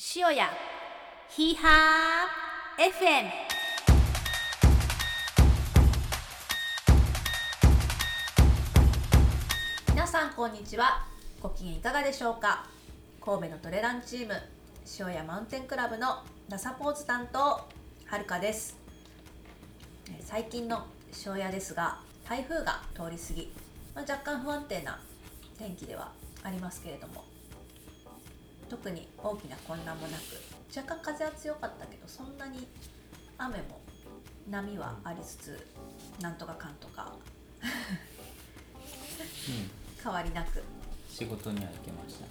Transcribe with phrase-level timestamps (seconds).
[0.00, 0.48] 塩屋
[1.28, 3.30] ヒーハー FM
[9.90, 11.04] 皆さんこんにちは。
[11.42, 12.68] ご機嫌いかがでしょうか？
[13.20, 14.34] 神戸のトレランチーム
[15.00, 17.66] 塩屋マウンテンクラブのラサポーズ担当は
[18.16, 18.76] るかです。
[20.12, 20.86] え最近の
[21.26, 23.52] 塩屋ですが台風が通り過ぎ、
[23.96, 25.00] まあ、若干不安定な
[25.58, 26.12] 天気では
[26.44, 27.24] ありますけれども
[28.68, 30.22] 特に大きな混乱もなく
[30.76, 32.66] 若干風は強かったけどそんなに
[33.38, 33.80] 雨も
[34.48, 35.66] 波はありつつ
[36.20, 37.12] なんとかかんとか
[39.48, 40.62] うん、変わりなく、
[41.10, 42.26] 仕事には行けました。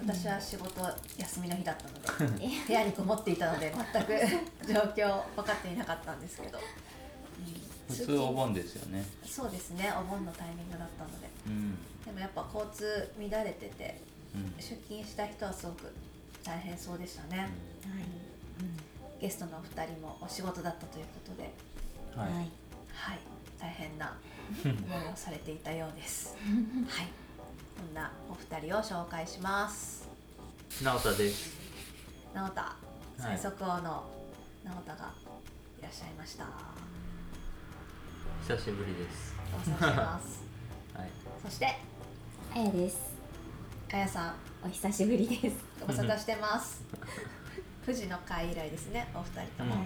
[0.00, 0.80] 私は仕事
[1.18, 7.94] 休みの日だったので 部屋にこもっていたので全く状況分かっていなかったんですけど、うん。
[7.94, 9.04] 普通お盆ですよね。
[9.26, 9.92] そうですね。
[9.98, 11.28] お盆のタイミングだったので。
[11.46, 14.17] うん、でもやっぱ交通乱れててうん、
[14.58, 15.92] 出勤した人はすごく
[16.44, 17.48] 大変そうでしたね、
[19.20, 21.52] ゲストのお二人もお仕事だったということで。
[22.14, 23.18] うん、はい、はい。
[23.58, 24.16] 大変な
[24.64, 26.36] 思いをされていたようです。
[26.88, 27.06] はい。
[27.76, 30.08] こんなお二人を紹介します。
[30.82, 31.56] 直田です。
[32.32, 32.62] 直田。
[32.62, 32.64] い。
[33.20, 34.04] 最速王の
[34.64, 35.12] 直田が
[35.78, 36.46] いらっしゃいました、
[38.42, 39.34] 久しぶりです。
[39.52, 40.42] ご無沙汰してます。
[40.94, 41.10] はい、
[41.44, 41.76] そして
[42.54, 43.07] あやです。
[43.92, 45.56] あやさんお久しぶりです。
[45.80, 46.82] ご無沙汰してます。
[47.84, 49.78] 富士の会以来ですねお二人とも、う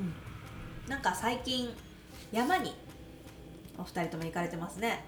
[0.00, 0.14] ん。
[0.88, 1.74] なんか最近
[2.30, 2.74] 山に
[3.78, 5.04] お二人とも行かれてますね。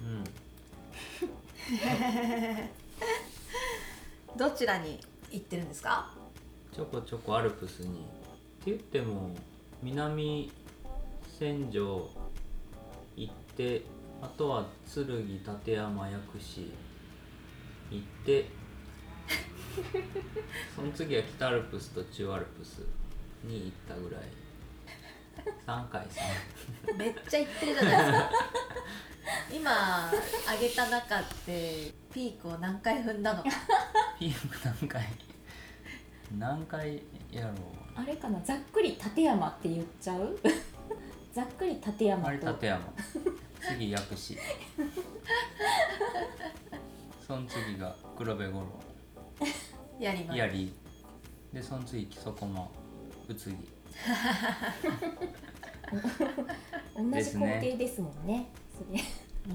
[0.00, 0.24] うん、
[4.36, 4.98] どちらに
[5.30, 6.12] 行ってるんですか？
[6.72, 8.00] ちょこちょこアルプスに。
[8.00, 8.02] っ
[8.64, 9.30] て言っても、
[9.82, 10.50] 南
[11.38, 12.10] 千条
[13.16, 13.82] 行って、
[14.20, 16.72] あとは剣、立山、薬師
[17.90, 18.46] 行って。
[20.74, 22.82] その次は北アルプスと中アルプス
[23.44, 24.22] に行ったぐらい。
[25.64, 26.22] 三回ですね。
[26.98, 28.30] めっちゃ行ってるじゃないですか
[29.52, 30.10] 今
[30.52, 33.50] 上げた中ってピークを何回踏んだのか
[34.18, 35.02] ピーク何回？
[36.38, 37.52] 何回やろう
[37.94, 40.38] あれかな、ざっくり立山って言っちゃう？
[41.32, 42.50] ざっくり立山あれと。
[42.52, 42.80] 立山
[43.60, 44.36] 次薬師
[47.28, 48.66] その次が黒部五郎
[50.00, 50.38] やります。
[50.38, 50.72] 槍
[51.52, 52.68] でその次木曽駒
[53.28, 53.56] 宇津木。
[56.96, 57.60] 同じ工ですね。
[57.62, 58.46] 程ですもんね。
[59.46, 59.52] う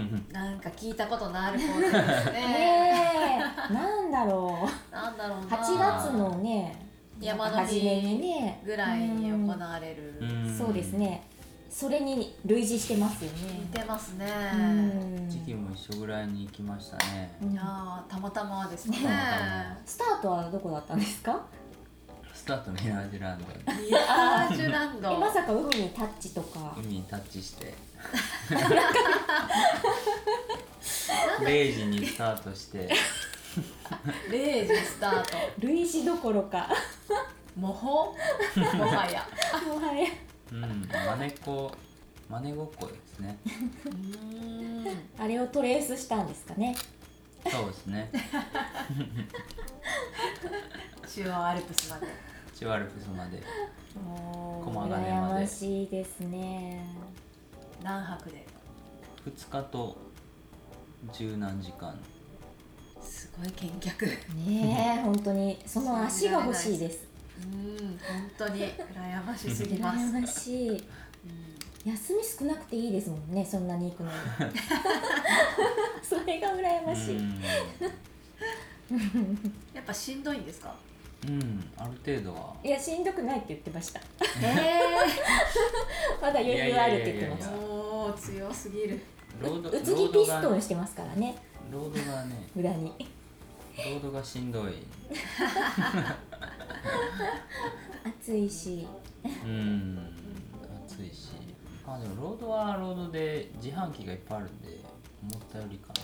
[0.00, 0.26] ん。
[0.32, 2.40] なんか聞いたことのあるコーナーですね。
[2.40, 4.94] ねえ、なんだろう。
[4.94, 5.44] なんだろうな。
[5.58, 6.86] 8月のね。
[7.20, 8.62] 山の日初めにね。
[8.64, 9.46] ぐらいに行うん。
[9.46, 10.16] われる。
[10.22, 10.56] うん。
[10.56, 11.28] そうですね。
[11.70, 13.68] それに類似してますよ似ね。
[13.72, 14.26] てますね。
[14.54, 15.30] うん。
[15.30, 17.36] 時期も一緒ぐらいに行きましたね。
[17.42, 17.52] うん。
[17.52, 18.98] いやーたまたまですね。
[19.86, 21.40] スタートはどこだったんですか？
[22.34, 23.44] スタートミラージュランド。
[23.82, 25.10] ミラージュランド。
[25.14, 26.74] え、まさか海にタッチとか。
[26.76, 27.72] 海にタッチして。
[31.40, 32.88] 0時にスタートして。
[34.30, 35.28] 0時スタート。
[35.66, 36.68] 類似どころか。
[37.56, 38.76] 模倣？
[38.76, 39.24] もはや。
[39.66, 40.08] もはや。
[40.52, 41.72] うんまねっこ
[42.28, 43.38] まねごっこですね。
[45.18, 46.76] あれをトレースしたんですかね。
[47.50, 48.10] そうですね。
[51.08, 52.06] 中央アルプスまで。
[52.58, 53.42] 中アルプスまで。
[54.04, 55.42] も駒羨ヶ根まで。
[55.42, 56.84] ましいですね。
[57.80, 58.46] う何泊で
[59.26, 59.96] ？2日と
[61.12, 61.98] 十何時間。
[63.02, 65.60] すごい見客ねえ、本当に。
[65.66, 67.09] その足が欲しいです。
[67.44, 70.70] うん本当に羨ましすぎます、羨ましい。
[70.70, 70.80] うん
[71.82, 74.16] 休み少なくていいですもんね、そんなに行くのに。
[76.02, 77.14] それが羨ましい。
[79.74, 80.74] やっぱしんどいんですか？
[81.26, 81.90] うん、うん、ある
[82.20, 84.00] 程度はいや、しんどくないって言ってました。
[84.42, 84.90] え
[86.20, 87.52] まだ余裕あるって言ってました。
[87.56, 89.00] おお強すぎる
[89.42, 91.34] うつぎピストンしてますからね、
[91.72, 92.92] ロードがね裏に。
[93.78, 94.74] ロードがしんどい
[98.22, 98.86] 暑いし。
[99.44, 99.98] うん
[100.86, 101.30] 暑いし。
[101.86, 104.78] あでもロードはロードで自販機がいっぱいあるんで
[105.22, 106.00] 思ったよりかな。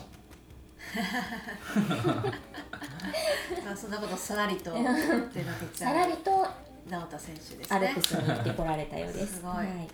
[3.72, 6.46] あそんなことさらりとさゃうらりと
[6.88, 7.66] 直田選手ですね。
[7.70, 9.36] アルプスに行ってこられたようです。
[9.36, 9.56] すごい。
[9.56, 9.66] はい。
[9.66, 9.88] うん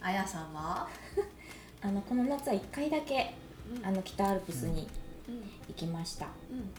[0.00, 0.88] あやさんは？
[1.82, 3.34] あのこの夏は一回だけ
[3.76, 3.86] うん。
[3.86, 4.88] あの北アルプスに
[5.28, 5.40] うん。
[5.68, 6.26] 行きました。
[6.50, 6.70] うん。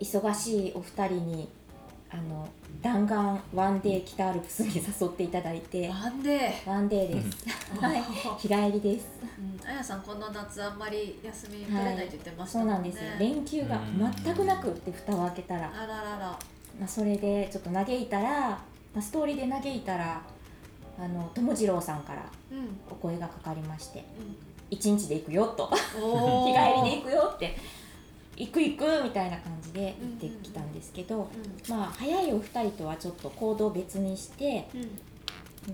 [0.00, 1.48] 忙しいお二人に
[2.10, 2.48] あの
[2.82, 5.88] 弾丸ワンデー北アルプスに誘っていただいて。
[5.88, 6.68] ワンデー。
[6.68, 7.46] ワンデーです。
[7.80, 8.02] はい。
[8.38, 9.08] 日帰りです。
[9.38, 13.02] うん、あやさんこの夏あんまり休み取れないって言ってましたもね、そうんなんですよ。
[13.18, 13.80] 連休が
[14.24, 16.38] 全くなくって蓋を開けたら、あららら。
[16.78, 18.58] まあ、それでちょっと嘆いたら、ま
[18.98, 20.22] あ、ストーリーで嘆いたら
[20.98, 24.04] あの友次郎さんからうん、うん、お声がかかりまして
[24.70, 25.70] 「一日で行くよ」と。
[26.00, 27.56] お 日ー帰りで行くよって
[28.38, 31.28] 行く行くみたいな感じで行ってきたんですけど、
[31.68, 34.68] まあ早いお二人とはちょっと行動別にして、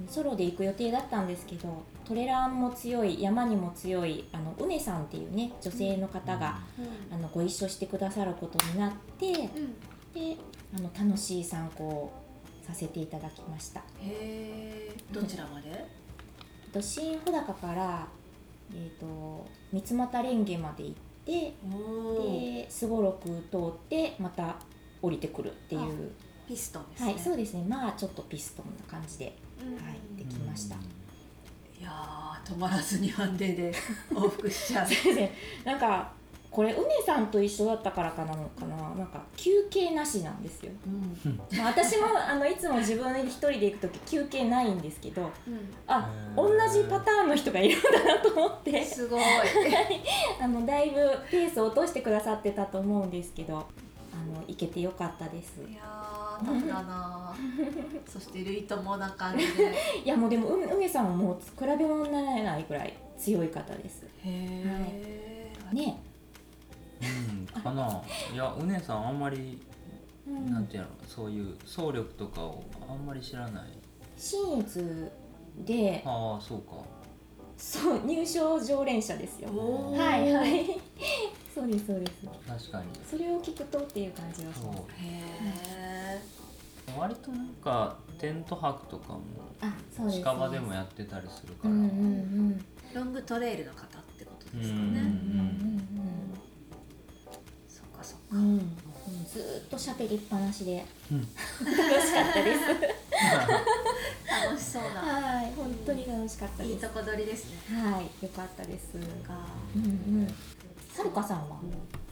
[0.08, 6.58] ソロで行く予定だったんですけどトレランも強い山にも強いあのうねさんっていうね女性の方が、
[7.12, 9.38] あのご一緒してくださることになってうん、
[10.14, 10.36] で
[10.76, 12.12] あの楽しい参考を
[12.66, 13.80] させていただきました。
[13.80, 15.86] へえどちらまで、え
[16.68, 18.08] っと新穂高から
[18.72, 20.94] えっ、と三俣蓮華まで行っ
[21.24, 22.64] ておー。
[22.64, 24.56] ですごろく通ってまた
[25.02, 26.12] 降りてくるっていう。
[26.46, 27.12] ピストンですね。
[27.12, 27.64] はいそうですね。
[27.66, 29.74] まあちょっとピストンな感じでうん。
[29.76, 30.76] はいできました。
[30.76, 30.78] い
[31.82, 33.74] やー止まらずにワンデーで
[34.10, 34.88] 往復しちゃう。
[35.64, 36.12] なんか
[36.54, 38.76] これうねさんと一緒だったからかなのかな。
[38.76, 41.40] なんか休憩なしなんですよ、うん。
[41.58, 45.32] まあ、私もあのいつも自分で一人で行く時休憩ないんですけど
[45.88, 48.84] あへー同じパターンの人がいるんだなと思って。
[48.84, 49.22] すごい。
[50.40, 55.60] あのだいぶペースを落としてくださってたと思うんですけどあの行けてよかったです。
[55.68, 57.34] いやータフだな。
[58.06, 59.74] そしてルイともな感じで。
[60.04, 64.04] いやもうでもう梅さんはもう比べ物にならないぐらい強い方です。
[64.04, 66.13] へえ、ね、うんか
[67.74, 68.02] な。
[68.32, 69.60] いやうねさんあんまり、
[70.26, 70.50] うん。
[70.52, 70.88] なんていうの？
[71.06, 73.64] そういう総力とかをあんまり知らない。
[74.16, 75.12] 新越
[75.58, 76.84] でああそうか。
[77.56, 79.48] そう入賞常連者ですよ。
[79.48, 80.66] はいはい。
[81.54, 82.12] そうですそうです。
[82.46, 82.86] 確かに。
[83.08, 84.78] それを聞くとっていう感じはしそます。
[84.98, 86.20] へ
[86.96, 89.20] う割となんかテント泊とかも
[89.60, 90.18] あそうです。
[90.18, 95.93] 近場でもやってたりするから、うんうんうんーロングトレイルの方ってことですかうんね、うんそっかそっか
[98.34, 98.58] うん。
[99.32, 100.84] ずーっと喋りっぱなしで。
[101.10, 101.20] うん。
[101.20, 101.30] 楽
[102.06, 102.60] しかったです。
[104.46, 105.52] 楽しそうなはい。
[105.56, 106.70] 本当に楽しかったです。
[106.72, 107.80] いいとこ取りですね。
[107.80, 108.24] はい。
[108.24, 108.92] よかったです。
[109.26, 109.46] か。
[109.76, 109.86] うんう
[110.24, 110.26] ん。
[110.96, 111.56] はるかさんは？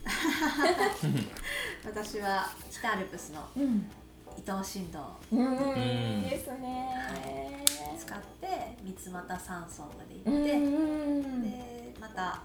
[1.84, 3.90] 私は北アルプスのうん。
[4.36, 4.98] 伊東新道。
[5.00, 5.40] をうん。
[5.40, 6.22] ん。
[6.22, 7.62] いいですね。
[7.98, 12.42] 使って三俣山荘までうん行って、うんでまた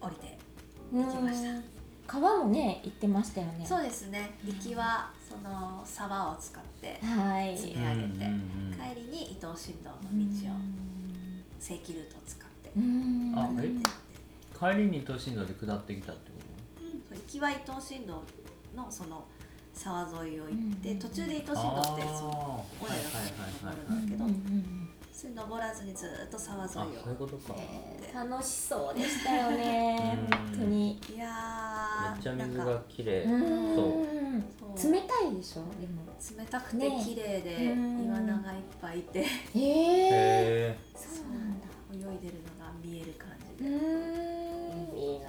[0.00, 0.38] 降りて
[0.92, 1.73] 行きました
[2.06, 3.64] 川もね行ってましたよね。
[3.66, 4.34] そうですね。
[4.44, 7.56] 行きはその沢を使ってはい。
[7.56, 8.26] 積み上げて、うんうんう
[8.70, 10.56] ん帰りに伊東新道の道を
[11.58, 12.70] 正規ルートを使って。
[12.76, 13.32] うん。
[13.36, 13.66] あえ？
[13.66, 13.82] うん
[14.54, 16.36] 帰りに都心道で下ってきたってこ
[17.10, 18.22] そう行きは伊東新道
[18.76, 19.24] のその
[19.74, 23.14] 沢沿いを行って、うん途中で伊と東新道ってその尾根がはいはい
[23.64, 24.83] はいはい登るんだけど、うんうん
[25.24, 27.54] それ登らずにずっと沢沿いあそういうをことか。
[27.58, 30.16] えー楽しそうでしたよね。
[30.30, 30.36] うん。
[30.36, 30.92] 本当に。
[30.92, 33.22] いやーめっちゃ水なんかが綺麗。
[33.24, 34.44] うん
[34.78, 34.92] そう。
[34.92, 36.04] 冷たいでしょでも。
[36.38, 37.02] 冷たくてね。
[37.04, 38.04] 綺麗でうん。
[38.04, 39.18] 岩長いっぱいいて。
[39.20, 41.66] ええへえそうなんだ。
[41.92, 43.78] 泳いでるのが見える感じうでん。
[44.96, 45.28] いいな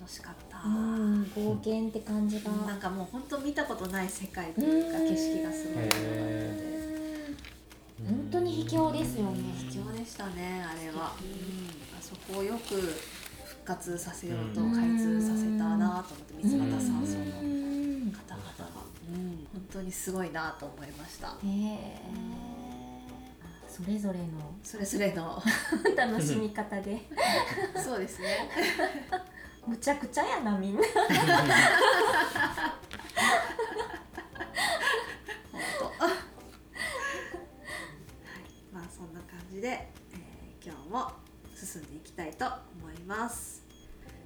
[0.00, 2.50] 楽しかった、うん冒険って感じが。
[2.66, 5.08] なんかもう本当見たことない世界というかうん。
[5.08, 5.84] 景色がすごい。
[5.84, 6.81] へ
[8.06, 9.38] 本当に秘境ですよね。
[9.70, 10.98] 秘境でしたねあれは、うん、
[11.96, 12.74] あそこをよく
[13.44, 14.74] 復活させようとうん。
[14.74, 18.42] 開通させたなと思って三俣山荘のうん方々が、
[19.14, 21.28] うん、本当にすごいなと思いました。
[21.28, 22.02] へえ。
[23.72, 24.24] それぞれの
[24.62, 25.42] それぞれの。
[25.96, 27.08] 楽しみ方で。
[27.82, 28.50] そうですね。
[29.66, 30.82] むちゃくちゃやなみんな。
[30.82, 30.90] 本
[35.78, 36.14] 当はい
[38.72, 41.12] まあそんな感じで、えー今日も
[41.54, 42.44] 進んでいきたいと
[42.80, 43.62] 思います。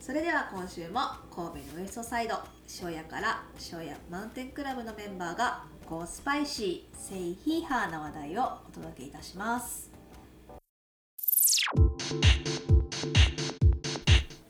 [0.01, 1.01] それでは今週も
[1.31, 2.37] 神戸のウエストサイド
[2.83, 9.91] 塩屋から塩屋マウンテンクラブのメンバーがゴースパイシーセイヒーハーな話題をお届けいたします。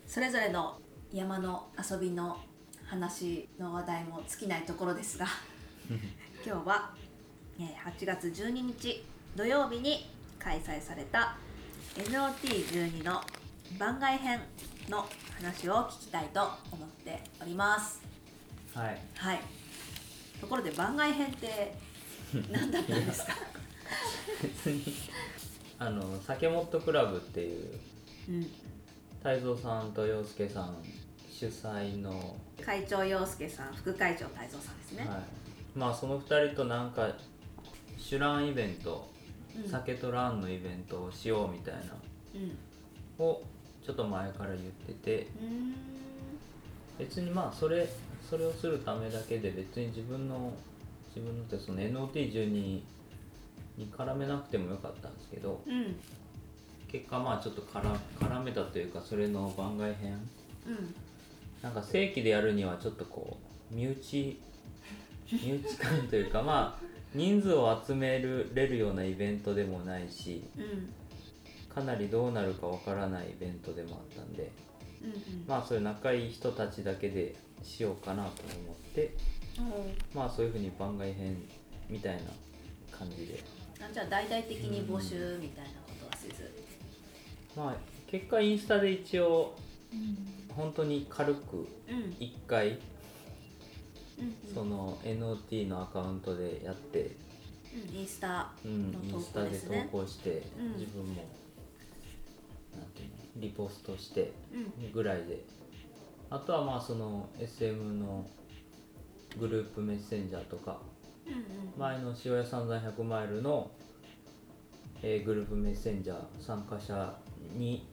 [0.07, 0.81] それぞれの
[1.13, 2.37] 山の遊びの
[2.85, 5.27] 話の話題も尽きないところですが
[6.47, 6.95] 今日は
[7.59, 10.16] えー8月12日土曜日に
[10.47, 11.37] 開催された
[11.97, 13.21] NOT12 の
[13.81, 14.39] 番外編
[14.89, 15.05] の
[15.37, 18.01] 話を聞きたいと思っております。
[18.73, 19.01] はい。
[19.17, 19.41] はい。
[20.41, 21.75] ところで番外編って
[22.49, 23.33] 何だったんですか？
[24.41, 24.85] 別に
[25.81, 27.81] あの酒モットクラブっていう
[28.29, 28.43] うん。
[29.19, 30.77] 太蔵さんと洋介さん
[31.29, 35.19] 主催の、会長陽介さん副会長太蔵さんですね、はい、
[35.75, 37.11] まあその2人となんか
[37.99, 39.16] 酒ランイベント、うん
[39.69, 41.81] 酒とランのイベントをしようみたいな。
[42.35, 43.25] うん。
[43.25, 43.43] を
[43.85, 45.27] ちょっと前から言ってて。
[46.99, 47.89] 別にまあそれ
[48.29, 50.53] それをするためだけで別に自分の
[51.15, 52.83] 自分のってその NOT12 に
[53.97, 55.61] 絡めなくてもよかったんですけど。
[55.67, 55.97] うん。
[56.89, 57.83] 結果まあちょっと絡
[58.19, 60.19] 絡めたというかそれの番外編。
[60.67, 60.95] うん。
[61.63, 63.37] なんか正規でやるにはちょっとこ
[63.73, 64.39] う身内
[65.31, 66.87] 身内感というかまあ
[67.17, 70.93] 人数を集めるれるようなイベントでもないしうん。
[71.75, 74.51] かなりどうなるかわからないイベントでもあったんで
[75.03, 75.17] うんうん。
[75.47, 79.15] まあそういう仲いい人たちだけでしようかなと思って
[80.15, 81.37] まあそういうふうに番外編
[81.89, 82.23] みたいな
[82.97, 83.43] 感じで。
[83.79, 86.53] あじゃあ大々的に募集みたいなことはせず。
[87.57, 89.55] まあ結果インスタで一応
[90.55, 91.67] 本当に軽くうん。
[92.21, 92.79] 1回うん
[94.55, 97.01] その NOT のアカウントでやって。
[97.01, 97.11] うん
[97.95, 100.73] インスタうん、の投インスタで稿ですね投稿して、うん。
[100.79, 101.25] 自分も
[102.75, 104.33] なんていうのリポストして
[104.81, 104.93] うん。
[104.93, 105.45] ぐらいで。
[106.31, 108.27] あとはまあその SM の
[109.39, 110.79] グループメッセンジャーとか。
[111.27, 111.41] うんうん
[111.77, 113.71] 前の塩屋散々100マイルの、
[115.03, 117.15] えーグループメッセンジャー参加者
[117.55, 117.87] に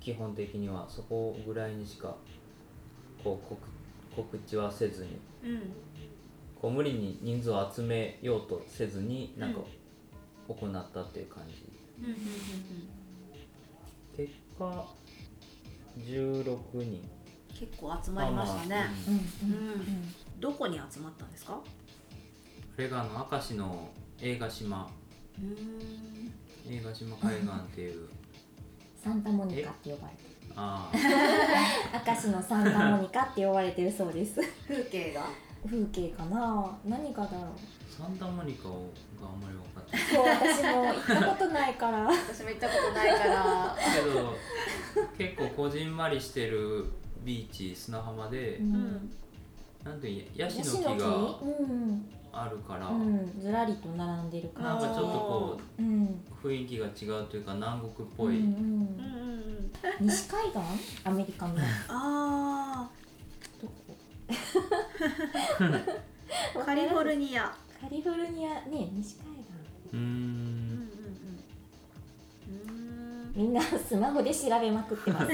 [0.00, 2.16] 基本的にはそこぐらいにしか
[3.22, 3.60] こう告
[4.22, 5.18] 告知はせずに。
[5.44, 5.62] うん。
[6.60, 9.60] こう無理に人数を集めようとせずになんか
[10.48, 11.64] 行ったっていう感じ、
[12.00, 12.18] うんうんうん
[14.16, 14.84] 結果
[15.98, 17.08] 16人。
[17.54, 18.88] 結構集まりましたね、まあまあ
[19.44, 19.52] うん。
[19.52, 19.72] うん。
[19.72, 21.52] うんどこに集まったんですか？
[21.52, 21.62] こ
[22.76, 23.88] れがあの明石の
[24.20, 24.90] 映画島。
[25.38, 26.32] うーん。
[26.68, 28.08] 映画島海岸っていう。
[28.96, 30.28] サンタモニカって呼ばれてる。
[30.37, 34.40] あ明石のサンタモニカって呼ばれてるそうです。
[34.66, 35.22] 風景が。
[35.66, 36.78] 風景かな？
[36.84, 37.42] 何がだろう。
[37.42, 37.48] あ
[37.88, 38.90] サンタモニカを
[39.20, 40.04] があんまり分かってない。
[40.06, 42.04] そう私も行ったことないから。
[42.04, 43.76] 私も行ったことないから。
[43.94, 44.36] けど
[45.16, 46.86] 結構こじんまりしてる
[47.24, 49.10] ビーチ砂浜で、うん。
[49.84, 50.88] なんていうヤシヤシの木？
[50.90, 51.10] の木がう
[51.62, 56.04] んあるから、うんずらりと並んでる感じなんかちょっとこうん。
[56.06, 59.70] う雰囲気が違うというか南国っぽい、うんうん
[60.00, 60.60] 西海岸？
[61.04, 61.54] アメリカの。
[61.56, 62.88] どあ
[63.60, 63.68] こ？
[66.60, 67.52] あカリフォルニア。
[67.80, 69.24] カリフォルニアね西海
[69.90, 69.94] 岸。
[69.94, 70.88] うーうんうんん
[72.68, 73.32] うん。
[73.34, 75.28] みんなスマホで調べまくってます。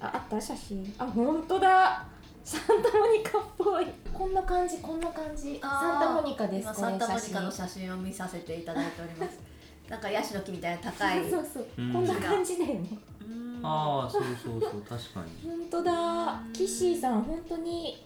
[0.00, 0.94] ああった写真。
[0.98, 2.06] あ本当だ
[2.44, 3.86] サンタモニカっぽい。
[4.12, 5.58] こんな感じこんな感じ。
[5.60, 9.38] サンタモニカですサンタモニカの写写真を見させていただいております。
[9.88, 11.64] なんかヤシの木みたいな高い真そうそう。
[11.76, 12.98] こんな感じだよね。
[13.22, 13.60] うん。
[13.62, 15.50] ああそうそうそう確かに。
[15.50, 16.42] 本当だ。
[16.52, 18.04] キッシーさん本当に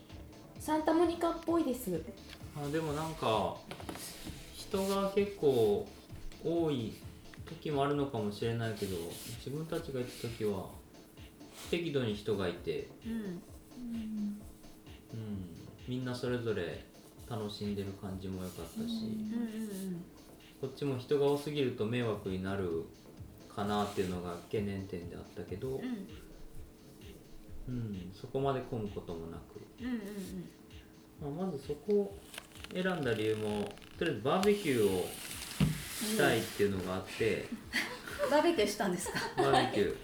[0.61, 2.01] サンタモニカっぽいです。
[2.57, 3.57] あでもなんか
[4.55, 5.87] 人が結構
[6.45, 6.95] 多い
[7.47, 8.97] 時もあるのかもしれないけど
[9.39, 10.67] 自分たちが行った時は
[11.71, 13.43] 適度に人がいて、うん
[15.13, 15.47] うん、
[15.87, 16.85] みんなそれぞれ
[17.29, 19.07] 楽しんでる感じも良かったし、
[20.61, 22.85] こっちも人が多すぎると迷惑になる
[23.55, 25.75] かなっていうのが懸念点であったけど、うん。
[25.75, 25.85] うん。
[27.69, 32.19] うん、そこまで混むこともなく、うんうんまあ、まずそこを
[32.73, 35.09] 選んだ理由もとりあえずバーベキューを
[36.01, 37.55] したいっていうのがあって、う
[37.95, 37.98] ん
[38.31, 39.19] バーベキューしたんですか？
[39.37, 39.97] バーベキュ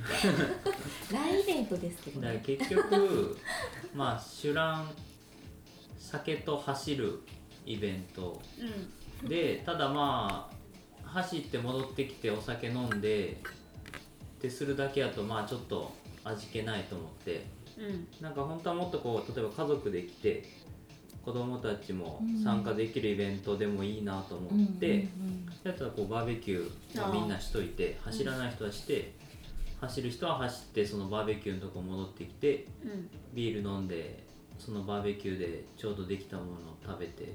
[1.12, 3.38] 大イベントですけどーだからね結局
[3.94, 4.90] まあ酒ラン
[5.99, 7.21] 酒と走る
[7.66, 8.40] イベント。
[9.25, 10.50] うでただま
[11.04, 13.40] あ走って戻ってきてお酒飲んで
[14.38, 15.92] ってするだけやとまあちょっと
[16.25, 17.47] 味気ないと思って。
[17.80, 18.06] んうん。
[18.21, 20.44] なんか本当はもっとこう例えば家族で来て
[21.25, 25.09] 子供たちも参加できるイベントでもいいなと思って、
[25.62, 29.14] だったらこうバーベキューはみんなしといて走らない人はして、
[29.81, 33.09] 走る人は走ってそのバーベキューのとこ戻ってきてうん。
[33.35, 34.23] ビール飲んで
[34.59, 36.54] そのバーベキューでちょうどできたものを
[36.85, 37.35] 食べて。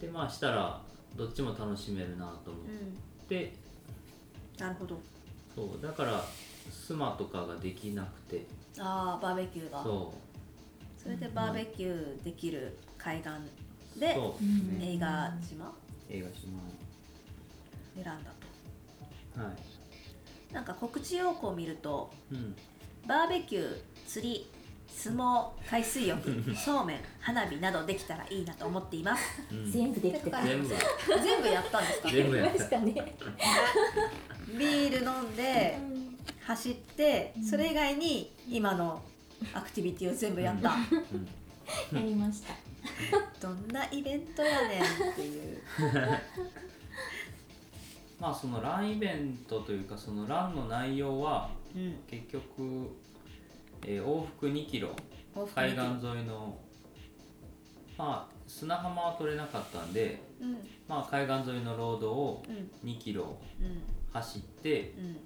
[0.00, 0.80] でまあしたら
[1.16, 2.62] どっちも楽しめるなと思っ
[3.20, 3.26] うん。
[3.26, 3.54] て、
[4.58, 5.00] なるほど。
[5.54, 6.24] そうだから
[6.70, 8.44] スマとかができなくて。
[8.78, 9.82] ああバーベキューが。
[9.82, 10.12] そ
[11.08, 13.30] それでバーベキューできる海岸
[13.96, 14.08] うで
[14.82, 15.72] 映画島？
[16.10, 16.58] 映画島。
[17.94, 18.12] 選んだ
[19.34, 19.42] と。
[19.42, 19.50] は
[20.50, 20.52] い。
[20.54, 22.54] なんか告知要項を見るとうん。
[23.06, 24.50] バーベキュー釣り
[24.86, 26.20] 相撲海水浴
[26.54, 29.22] そうめん花火などできたらいいなと思っています。
[29.50, 29.72] うん。
[29.72, 30.68] 全部できてた全部。
[30.68, 32.10] 全部やったんですか？
[32.10, 32.58] 全部やった。
[32.58, 32.92] ましたね
[34.58, 35.78] ビール飲んで
[36.42, 37.44] 走ってうん。
[37.46, 39.02] それ以外に今の
[39.54, 40.74] アクティビティを全部やった、
[41.92, 41.98] うん。
[41.98, 42.54] やりました。
[43.40, 45.62] どんなイベントやねんっていう。
[48.20, 51.96] まあそのランイベントというかそのランの内容はうん。
[52.08, 52.90] 結局、
[53.84, 54.90] えー往復2キロ。
[55.54, 56.58] 海岸沿いの
[57.96, 60.56] まあ砂浜は取れなかったんで、うん。
[60.88, 62.90] まあ、海岸沿いのロードをうん。
[62.90, 63.82] 2キロうん。
[64.12, 65.16] 走ってうん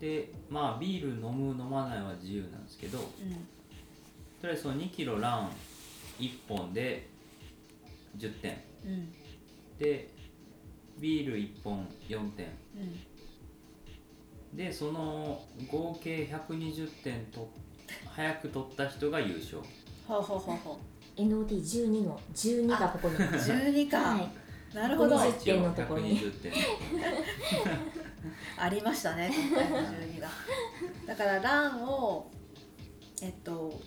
[0.00, 3.30] でまあビール飲む飲まないは自由なんですけどとうん。
[3.30, 3.36] り
[4.44, 5.50] あえずその2キロラン
[6.18, 7.08] 1本で
[8.18, 8.58] 10点。
[8.84, 9.12] うん。
[9.78, 10.10] で
[10.98, 12.46] ビール1本4点。
[12.76, 14.56] うん。
[14.56, 17.50] でその合計120点と
[18.06, 19.58] 早く取った人が優勝。
[20.06, 20.80] ほうほうほうほ
[21.16, 23.14] NOT12 の12がここに。
[23.14, 24.45] う12か、はい
[24.76, 25.16] なるほど。
[25.16, 26.20] 20一応点のところに。
[26.20, 26.52] 120 点
[28.58, 30.28] ありましたね今回の12が。
[31.06, 32.30] だからランを
[33.22, 33.80] えっと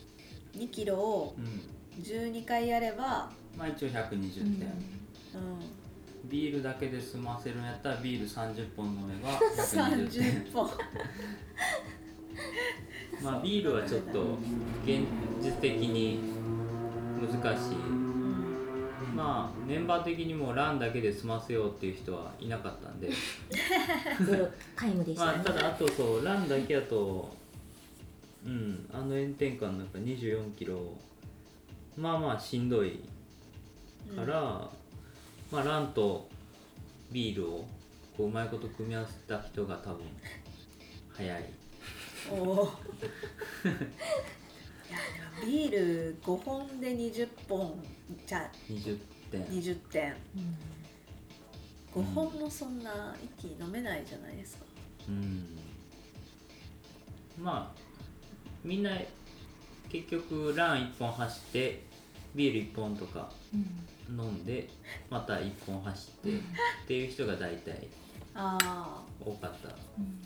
[0.56, 1.62] 2キロをうん。
[2.02, 4.26] 12回やれば、まあ一応120点、うんうん、
[6.30, 10.46] ビールだけで済ませるんやったらビール30本飲めば120点。
[10.46, 10.70] 30本。
[13.22, 14.38] まあビールはちょっと
[14.86, 15.02] 現
[15.42, 16.20] 実的に
[17.20, 17.76] 難しい。
[17.76, 18.09] うん
[19.20, 23.10] まあメンバー的にもランだけで済ませようっていう人はいなかったんで。
[24.26, 24.48] ゼロ
[24.80, 27.30] 皆無でしたね、まあただあとそうランだけやと
[28.46, 30.80] うんあの炎天下の中24キロ。
[31.98, 33.02] まあまあしんどい
[34.16, 34.70] から、
[35.52, 36.30] まあランと
[37.12, 37.68] ビールを
[38.16, 40.06] こううまいこと組み合わせた人が多分
[41.10, 41.44] 早い。
[42.32, 42.70] おお
[45.46, 47.74] ビール5本で20本
[48.26, 49.00] じゃあ20
[49.32, 49.46] 点。
[49.46, 50.16] 20点。
[50.36, 52.04] うん。
[52.04, 54.66] 5本もそんな一気に飲めないじゃないですか。
[55.08, 55.58] うん。
[57.42, 57.80] まあ
[58.64, 58.92] みんな
[59.90, 61.84] 結局ラン1本走って
[62.36, 64.46] ビール1本とかうん飲ん。
[64.46, 64.70] で
[65.10, 66.42] また1本走ってっ
[66.88, 67.88] ていう人が大体
[68.36, 69.70] ああ多かった。
[69.70, 70.20] うん。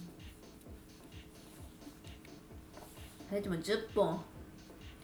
[3.32, 4.22] えでも10本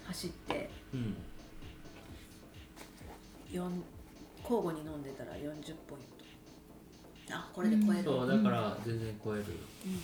[0.10, 1.16] 走ってうん。
[3.52, 3.62] 4
[4.42, 5.38] 交互に飲んでたら40
[5.88, 6.04] ポイン
[7.28, 7.36] ト。
[7.36, 9.46] あこれで超える、そうだから全然超える、
[9.86, 10.00] うん。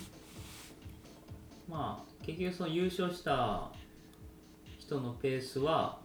[1.68, 3.68] まあ結局その優勝した
[4.78, 5.98] 人のペースは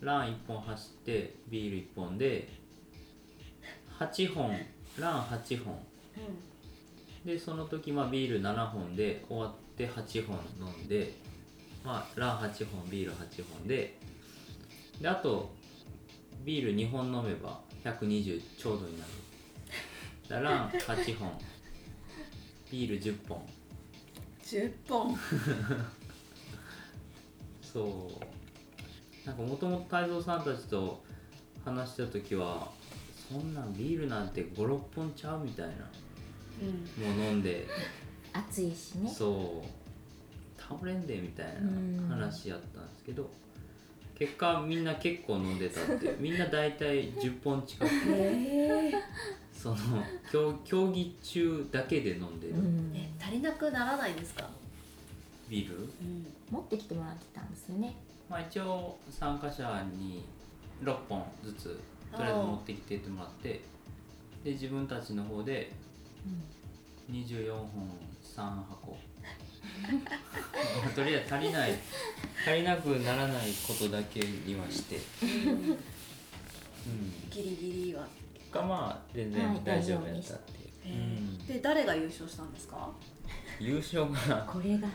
[0.00, 2.48] ラン1本走ってビール1本で
[3.98, 4.56] 8本
[4.98, 5.78] ラン8本。
[7.24, 11.12] でその時まあビール7本で終わって8本飲んで
[11.86, 13.96] まあラン8本ビール8本で
[15.00, 15.54] であと
[16.44, 19.10] ビール2本飲めば120ちょうどになる。
[20.28, 21.30] だからラン8本。
[22.72, 23.40] ビール10本。
[24.42, 25.16] 10本。
[27.62, 28.10] そ
[29.24, 29.26] う。
[29.26, 31.04] なんかもともと太蔵さんたちと
[31.64, 32.72] 話した時は
[33.28, 35.74] そんなんビールなんて56本ちゃうみたいな。
[36.60, 36.68] うん。
[37.16, 37.68] もう飲んで。
[38.32, 39.08] 暑いしね。
[39.08, 39.85] そう
[40.68, 42.08] 倒れんでみたいうん。
[42.08, 43.28] な話やったんですけど
[44.18, 47.90] 結果みんな結構飲んでたって みんな大体10本近く。
[48.08, 48.92] え。
[49.52, 49.76] その
[50.30, 52.54] 競競技中だけで飲んでる。
[52.54, 52.92] うん。
[52.94, 54.48] え足りなくならないんですか、
[55.48, 57.94] ビール、うん、持ってきてもらってたんですよね。
[58.28, 60.24] まあ、一応参加者に
[60.82, 61.80] 6本ずつ
[62.12, 63.60] とりあえず持ってきてってもらって
[64.44, 65.72] で自分たちの方で
[67.10, 67.90] 24本
[68.22, 68.96] 3箱
[70.94, 71.72] とりあえず足りない。
[72.46, 74.96] 足りなくならないことだけにはして。
[75.22, 75.78] うん。
[77.30, 78.06] ギリギリは、
[78.52, 80.92] がまあ全はい然大丈夫やったっていう、えう
[81.42, 81.46] ん。
[81.46, 82.88] で誰が優勝したんですか？
[83.60, 84.44] 優勝が。
[84.50, 84.88] これが。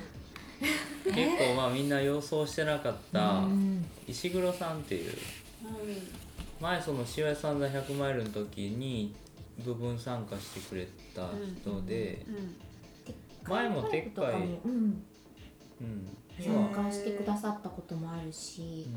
[1.03, 3.85] 結構まあみんな予想してなかったうん。
[4.07, 5.11] 石黒さんっていう。
[5.11, 5.15] う
[6.61, 9.13] 前その塩屋さん座100マイルの時に
[9.65, 11.27] 部分参加してくれた
[11.61, 12.35] 人で、ん。
[12.35, 12.55] うん
[13.47, 15.03] 前も撤回とかもうん。
[15.81, 16.17] うん。
[16.37, 18.87] へ参ー加してくださったこともあるし、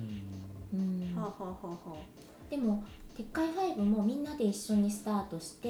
[0.72, 1.14] うん。
[1.16, 2.50] はあ、はあはあはあ。
[2.50, 2.84] でも
[3.16, 5.68] 撤回5もみんなで一緒にスタートして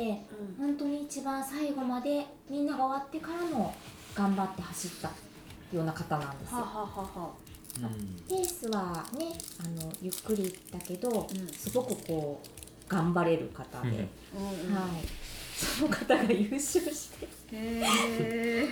[0.58, 0.66] うん。
[0.66, 3.74] 本当に一番最後までみんなが終わってからも
[4.14, 5.08] 頑張って走った
[5.76, 6.56] ような方なんですよ。
[6.58, 7.20] はあはあはあ。
[7.20, 7.30] は
[7.76, 7.90] うん。
[8.28, 11.48] ペースはねあのゆっくりだけど、うん。
[11.48, 12.48] すごくこう
[12.88, 13.94] 頑張れる方で、うん。
[13.94, 14.74] うんうん。
[14.74, 14.90] はい、
[15.64, 17.26] その方が優勝して。
[17.52, 17.82] へ
[18.64, 18.68] え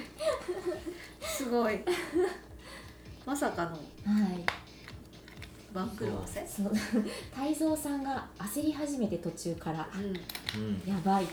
[1.20, 1.80] すごい。
[3.24, 3.70] まさかの。
[3.70, 4.44] はい。
[5.72, 6.46] 番狂わせ？
[6.46, 6.70] その
[7.34, 9.88] 泰造さんが焦り始めて途中から。
[9.94, 10.60] うん。
[10.60, 11.26] うんやばい。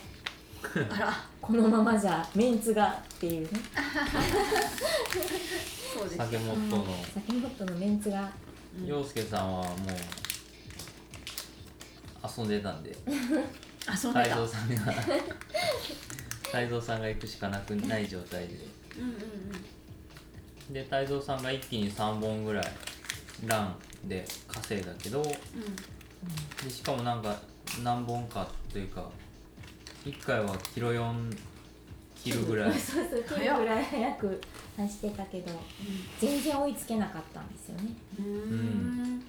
[0.92, 1.14] あら。
[1.42, 3.60] このままじゃメンツがっていうね。
[5.94, 6.18] そうです。
[6.18, 8.22] 酒モットの酒モットのメンツが。
[8.22, 8.30] うん
[8.86, 9.74] 陽介さんはもう
[12.38, 12.96] 遊んでたんで
[13.88, 14.36] 遊んでた。
[14.36, 14.94] 泰造さんが
[16.52, 18.56] 泰造さんが行くしかなくない状態で。
[18.98, 19.10] うんうん
[20.68, 20.74] うん。
[20.74, 22.66] で泰造さんが一気に3本ぐらい
[23.46, 23.76] ラン
[24.08, 25.24] で稼いだけど
[26.64, 27.36] でしかもなんか
[27.84, 29.10] 何本かというか
[30.06, 31.36] 1回はキロ4
[32.24, 32.74] 切るぐらい。
[32.78, 34.42] そうそう切るぐらい早く
[34.78, 35.52] 走ってたけど
[36.20, 37.92] 全然追いつけなかったんですよね。
[38.20, 39.26] うん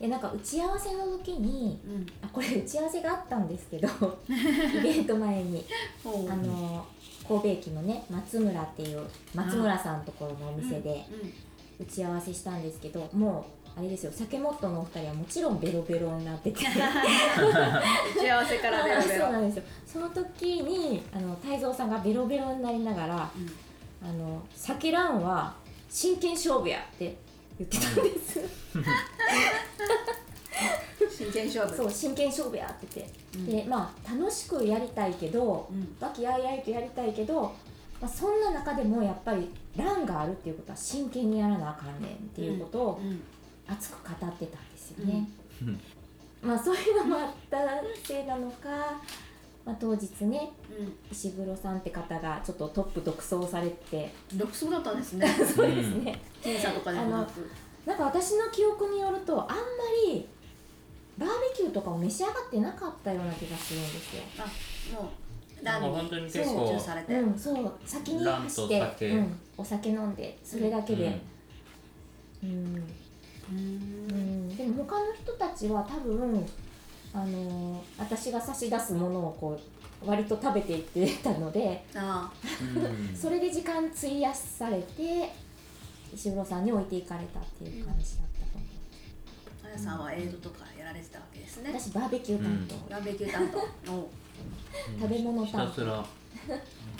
[0.00, 2.06] うんでなんか打ち合わせの時にうん。
[2.22, 3.88] あこれ打ち合わせがあったんですけど
[4.28, 5.64] イベント前に。
[6.04, 6.86] あの
[7.26, 9.02] 神戸駅のね松村っていう
[9.34, 11.32] 松村さんのところのお店でうん
[11.80, 16.64] 打ち合わせしたんですけどもうあれですよ酒モットのお二人はもちろんベロベロになってて。
[16.64, 19.20] 打ち合わせからベロベロ。
[19.26, 19.62] そうなんですよ。
[19.86, 24.08] その時にあの泰造さんがベロベロになりながらうん。
[24.08, 25.54] あの酒ランは
[25.88, 27.16] 真剣勝負やって
[27.58, 28.40] 言ってたんです、
[31.10, 31.76] 真剣勝負。
[31.76, 33.46] そう真剣勝負やってて、うん。
[33.46, 35.96] でまあ楽しくやりたいけどうん。
[36.00, 37.52] 和気あいあいとやりたいけど、
[38.00, 43.20] まあ、そんな中でもやっぱりランがあるっていうことは真剣にやらなあかんねんっていうことをうん。
[43.70, 45.28] 熱く語ってたんですよね、
[45.60, 45.80] うん。
[46.42, 47.58] まあそういうのもあった
[48.02, 48.68] せいなのか、
[49.68, 50.96] まあ、当日ねうん。
[51.12, 54.10] 石黒さんって方がちょっとトップ独走されて。
[54.32, 55.28] 独走だったんですね。
[55.44, 57.46] そうですね、検査とかでもなく。
[57.84, 59.62] なんか私の記憶によるとあんま
[60.06, 60.26] り
[61.18, 64.22] バーベキューとかを召し上がってなかったような気がするんですよ。
[65.66, 67.14] あもうランに集中されて。
[67.14, 67.72] うん、そう。
[67.84, 71.20] 先に走ってうん、お酒飲んでそれだけで、
[72.42, 72.50] うん。
[72.50, 72.82] う
[73.50, 73.58] うん。
[74.48, 74.56] ん。
[74.56, 76.46] でも他の人たちは多分
[77.14, 79.58] あのー私が差し出すものをこ
[80.04, 82.30] う割と食べていってたのであ
[82.74, 83.16] うん。
[83.16, 85.32] それで時間費やされて
[86.14, 91.70] 石黒さんに置いていかれたっていう感じだったと思う、あやさんはエイドとかやられてたわけですね。
[91.74, 93.50] 私バーベキュー担当、バーベキュー担
[93.84, 94.08] 当。
[95.00, 96.04] 食べ物ひた担当すら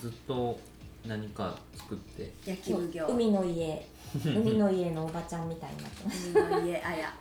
[0.01, 0.59] ずっと
[1.07, 2.33] 何か作って。
[2.45, 3.07] 焼き奉行。
[3.07, 6.31] 海の家海の家のおばちゃんみたいになってます。
[6.31, 7.13] 海の家あや。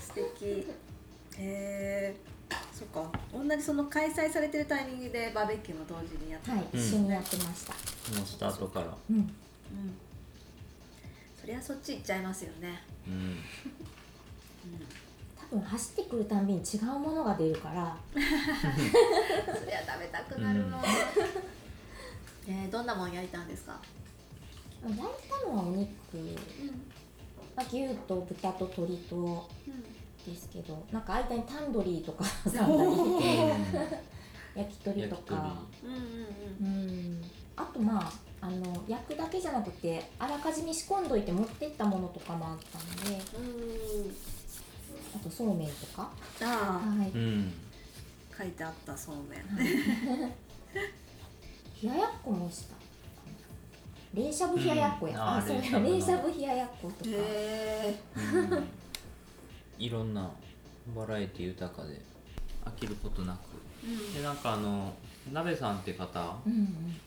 [0.00, 0.66] 素敵。
[1.38, 2.16] へえ
[2.72, 3.10] そっか。
[3.32, 6.56] 同じその開催されてるタイミングでバーベキューも同時にやってた。
[6.56, 6.80] はい、うん。
[6.80, 7.72] 一緒にやってました。
[8.16, 8.86] もうスタートから。
[9.10, 9.16] うん。
[9.16, 9.28] うん。
[11.38, 12.82] そりゃそっち行っちゃいますよね。
[13.06, 13.38] うん。
[15.38, 17.96] 多分走ってくるたんびに違うものが出るから。
[18.14, 18.18] そ
[19.66, 20.82] りゃ食べたくなるわ、
[22.52, 23.78] えーどんなもん焼いたんですか？
[24.82, 26.34] 焼いたのはお肉、うん。
[27.56, 35.56] まあ、牛と豚と鶏とうんですけどなんか間にタンドリーとか挟んだりうん焼き鳥とか。
[35.84, 37.24] うんうんうん。
[37.56, 43.44] あとまああの焼くだけじゃなくてあらかじめ仕込んどいて持ってったものとかもあったのでうん。
[43.44, 44.14] うん
[45.14, 46.10] あとそうめんとか。
[46.42, 47.10] あはい。
[47.10, 47.52] うん。
[48.32, 49.40] あ書いてあったそうめん
[51.82, 52.74] 冷ややっこもした。
[54.12, 55.20] 冷しゃぶ冷ややっこや、うん。
[55.22, 55.94] あーそう冷しゃぶの。
[55.94, 58.68] 冷しゃぶ冷ややっことか、へえうん。
[59.78, 60.30] いろんな
[60.96, 62.02] バラエティ豊かで
[62.64, 63.38] 飽きることなく。
[64.14, 64.92] でなんかあの
[65.32, 66.98] 鍋さんって方うんうん。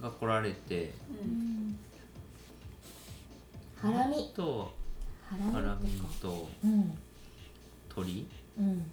[0.00, 0.90] が来られてう
[1.24, 1.78] うんん
[3.76, 4.72] ハラミと
[5.28, 6.48] ハラミと
[7.90, 8.26] 鶏？
[8.58, 8.90] うん。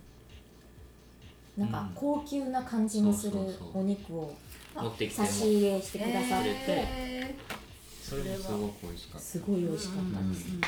[1.57, 1.89] なんかうん。
[1.95, 3.37] 高級な感じにする
[3.73, 4.33] お肉を。
[4.35, 7.35] あ持ってきて差し入れしてくださって、へ
[8.01, 10.61] それもすごく美味しかっすごい美味しかったです、うん。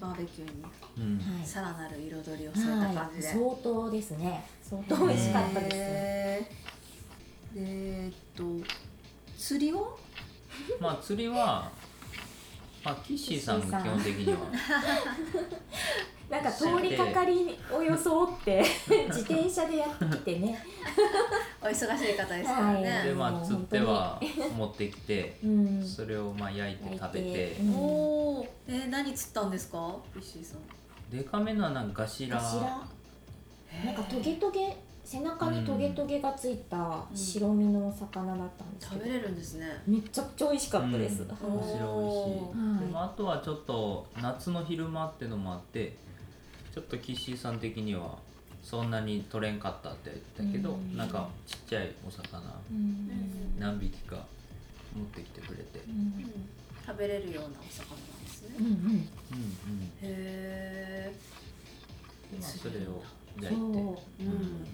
[0.00, 1.46] バーベキューに。
[1.46, 4.44] さらなる彩りを添えた感じで、はい、相当ですね。
[4.62, 7.54] 相当美味しかったです、へー。
[7.54, 7.60] で
[8.04, 8.44] えっと
[9.38, 9.80] 釣りは？
[10.80, 11.70] まあ釣りは
[12.84, 14.38] まあキッシーさんが基本的には
[16.32, 18.64] なんか通りかかりを装って
[19.08, 20.58] 自転車でやってきてね、
[21.60, 23.08] お忙しい方ですからね、はい。
[23.08, 24.18] でまもうあ釣っては
[24.56, 27.32] 持ってきて うん、それをまあ焼いて食べて。
[27.32, 27.74] てうん。
[27.74, 27.78] お
[28.38, 29.94] おえー、何釣ったんですか？
[30.18, 31.14] 石井さん。
[31.14, 32.40] でかめのはなんかガシラ。
[32.40, 39.82] なんかトゲトゲ背中にトゲトゲがついた白身のお魚だったんですけど、食べれるんですね。
[39.86, 41.28] めちゃくちゃ美味しかったです、うん。
[41.28, 41.78] はい面白いし。
[42.56, 42.86] はい。
[42.86, 46.00] でもあとはちょっと夏の昼間ってのもあって
[46.74, 48.18] ちょっとキッシーさん的には
[48.62, 50.96] そんなに取れんかったって言ったけど、うん。
[50.96, 53.10] なんかちっちゃいお魚うん。
[53.58, 54.16] 何匹か
[54.96, 55.92] 持ってきてくれて、うん。
[55.92, 56.32] うん
[56.84, 58.72] 食べれるようなお魚なんですね、うんうん。
[58.72, 59.02] うんうん、
[60.02, 61.12] へえ
[62.40, 63.00] それを
[63.38, 63.62] そ焼いて。
[63.62, 64.66] う、うん。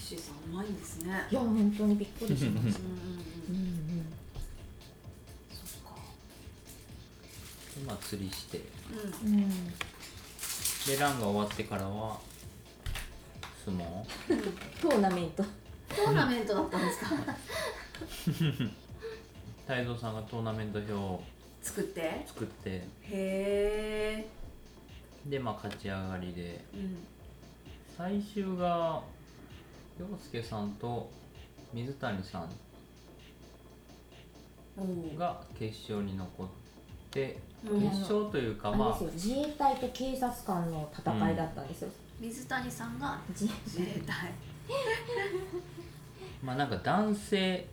[0.00, 1.26] シーさんうまいんですね。
[1.30, 3.10] いや本当にびっくりしましたうんうん
[3.50, 3.56] ううん
[4.00, 4.06] ん。
[5.52, 5.96] そっか。
[7.76, 8.60] でまあ釣りして。
[9.24, 9.42] うんうん。
[9.42, 9.50] うん
[10.86, 12.18] でランが終わってからは
[13.64, 13.82] 相撲？
[14.82, 15.42] トーナメント。
[15.42, 17.06] トーナメントだったんですか？
[19.66, 21.22] 太蔵さんがトーナメント表を
[21.62, 22.00] 作って？
[22.00, 22.82] へ作って。
[23.10, 24.26] え。
[25.26, 26.62] でまあ勝ち上がりで。
[26.74, 26.98] うん。
[27.96, 29.00] 最終が
[29.98, 31.08] 陽介さんと
[31.72, 32.50] 水谷さん
[35.16, 36.46] が決勝に残っ
[37.12, 39.04] てうん決勝というかまあ。
[39.14, 41.88] 自衛隊と警察官の戦いだったんですよ、
[42.20, 44.32] 水谷さんが自自衛隊。
[46.42, 47.66] まあなんか男性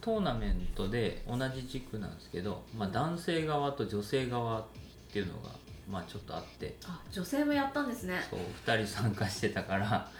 [0.00, 4.64] トーナメントで同じ軸なんですけど、まあ、男性側と女性側っ
[5.12, 5.50] ていうのが
[5.90, 6.76] まあちょっとあって。
[6.84, 8.20] あ女性もやったんですね。
[8.30, 10.10] そう2人参加してたから。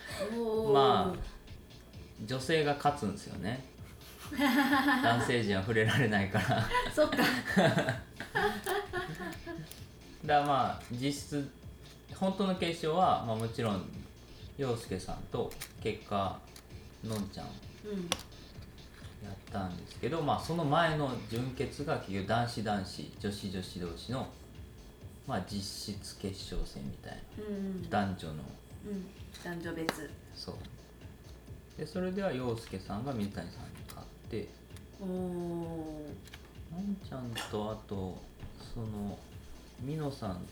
[0.72, 1.40] まあ
[2.26, 3.64] 女性が勝つんですよね
[5.02, 6.68] 男性陣は触れられないから。
[6.94, 7.16] そっか。
[10.24, 11.50] らまあ実質
[12.14, 13.82] 本当の決勝は、まあ、もちろん
[14.58, 15.50] 陽介さんと
[15.82, 16.38] 結果
[17.02, 17.46] のんちゃん
[17.86, 18.10] うん。
[19.22, 24.28] やったんですけど、まあ、その前の準決が結局男子男子女子女子同士の、
[25.26, 28.34] まあ、実質決勝戦みたいうんな男女の。
[28.86, 29.06] うん。
[29.42, 30.10] 男女別。
[30.34, 30.54] そう。
[31.78, 33.89] でそれでは陽介さんが水谷さんに勝
[34.30, 34.46] って
[35.00, 35.08] おお
[36.70, 38.16] のんちゃんとあと
[38.72, 39.18] その
[39.80, 40.46] みのさん。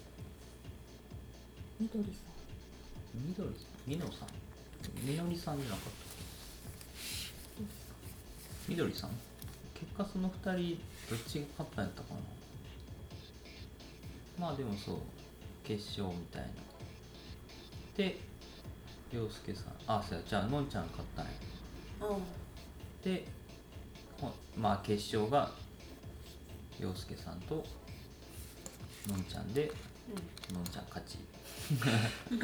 [1.79, 2.11] みどりさ
[3.15, 3.91] みどりさん。
[3.91, 4.29] みのさん
[5.07, 5.91] みのりさんじゃなかった
[8.69, 9.11] みどりさん？
[9.75, 12.15] 結果その2人どっちが勝ったんやったか
[14.39, 14.47] な？
[14.49, 14.97] まあでもそう
[15.63, 16.49] 決勝みたいな。
[17.97, 18.19] で
[19.13, 19.73] 陽介さん。
[19.87, 20.25] あそうや。
[20.29, 21.31] じゃあのんちゃん勝ったんや。
[22.11, 22.23] うん。
[23.05, 23.38] でほ
[24.57, 25.51] まあ決勝が
[26.81, 27.65] 陽介さんと
[29.09, 29.71] のんちゃんで
[30.53, 31.19] のんちゃん勝ち。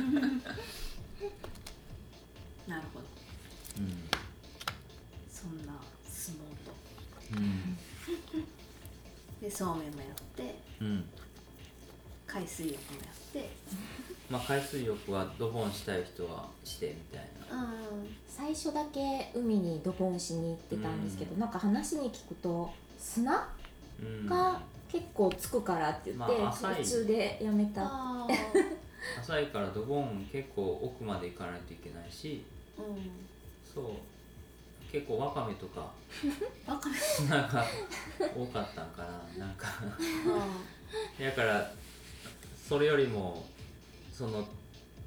[2.68, 3.06] なるほど。
[3.78, 4.08] うん。
[5.30, 5.74] そんな
[6.08, 6.72] 相撲と。
[7.36, 7.78] うん。
[9.40, 10.54] でそうめんもやって。
[10.80, 11.08] うん
[12.34, 13.50] 海水浴もやって。
[14.28, 17.62] まあ海水浴はドボンしたい人はしてみたいな。
[17.62, 23.48] うん最初だけ海にドボンしに行ってたんですけど、なんか話に聞くと砂
[24.00, 24.26] うん。
[24.26, 26.82] が結構つくからって言って、まあ浅い。
[26.82, 27.82] 途中でやめた。
[27.84, 28.26] あ
[29.20, 32.44] 浅いからドボン結構奥まで行かないといけないし。
[32.76, 33.10] ーうん。
[33.72, 33.84] そう。
[34.90, 35.92] 結構わかめとか。
[36.66, 37.64] バカめ砂が
[38.36, 39.02] 多かったんか
[39.38, 39.66] ななんか。
[41.20, 41.72] だから
[42.66, 43.44] それよりも
[44.12, 44.46] その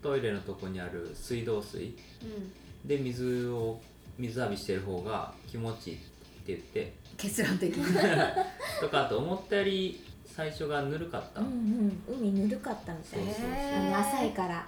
[0.02, 2.88] トイレのとこにある水道水うん。
[2.88, 3.82] で水を
[4.18, 6.06] 水浴びしてる方が気持ちいいって
[6.48, 6.94] 言って。
[7.18, 7.84] 結論的に。
[8.80, 12.16] とかあと思ったより最初がぬるかった、うんうん。
[12.20, 13.74] 海ぬるかったみたいですそうそうそう。
[13.76, 14.68] あの浅いから。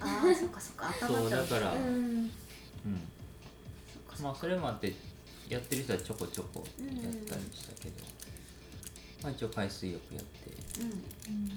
[0.00, 0.88] ああそっかそっか。
[0.88, 1.84] 頭 そうだから、うん。
[1.84, 2.30] うん。
[3.92, 4.94] そっかそっまあそれもあって
[5.48, 8.04] やってる人はちょこちょこやったりしたけど、
[9.22, 10.50] まあ一応海水浴やって。
[10.50, 11.48] かうん。
[11.48, 11.54] で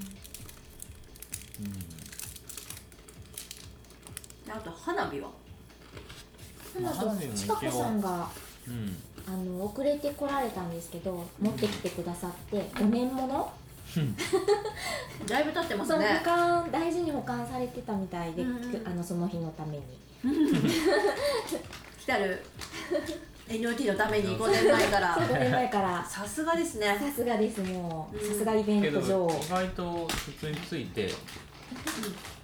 [4.50, 5.30] あと花火は？
[6.82, 8.30] まあ花火も一応ちかこさんが
[8.68, 8.74] うん。
[8.74, 13.54] うんあの遅れて来られたんですけど持ってきてくださってお面物
[15.26, 19.84] だいぶ経ってますその保ね管大事に保管されてたみたいで、うんうんあのその日のために。
[21.98, 22.44] 来たる
[23.48, 25.16] NOT のために5年前から。
[25.18, 26.06] 5年前から。
[26.06, 26.98] さすがですね。
[27.00, 31.14] さすがですもううんさすがイベント女王意外と普通について。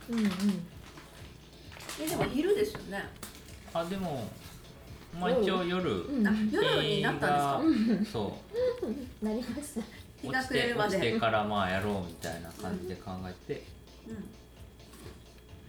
[0.09, 0.19] うん。
[0.19, 0.31] うん
[2.01, 3.03] えでも昼ですよね。
[3.73, 4.29] あでも
[5.19, 5.89] まあ一応夜。
[6.05, 6.27] うん。
[6.27, 8.12] あ夜になったんですか？
[8.12, 8.38] そ
[9.21, 9.25] う。
[9.25, 9.81] なりました。
[10.21, 10.91] 日が暮れるまで。
[10.91, 13.63] て落ちてからまあやろうみたいな感じで考えて、
[14.07, 14.29] うん。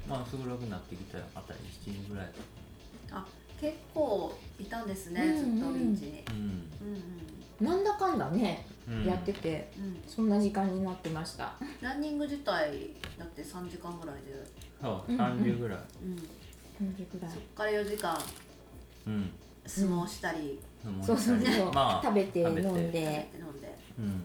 [0.08, 2.30] まあすぐろくなってきたあたり7時ぐらい。
[3.12, 3.24] あ
[3.60, 5.58] 結構いたんですね、うんうん。
[5.58, 6.24] ずっとビーチに。
[6.30, 6.36] うん。
[6.36, 9.04] うんなんだかんだね、うん。
[9.04, 9.84] やっててうん。
[9.84, 11.52] うんそんな時間になってました。
[11.80, 14.44] ランニング自体だって3時間ぐらいで。
[14.80, 15.78] そううん30ぐらい。
[16.02, 16.86] うん。
[16.86, 17.30] 3時ぐらい。
[17.30, 18.18] そっから4時間
[19.06, 19.30] うん、
[19.66, 23.78] 相撲したり、うんそうそうそう、まあ食べて飲ん食べでて飲んで。
[23.98, 24.22] うん、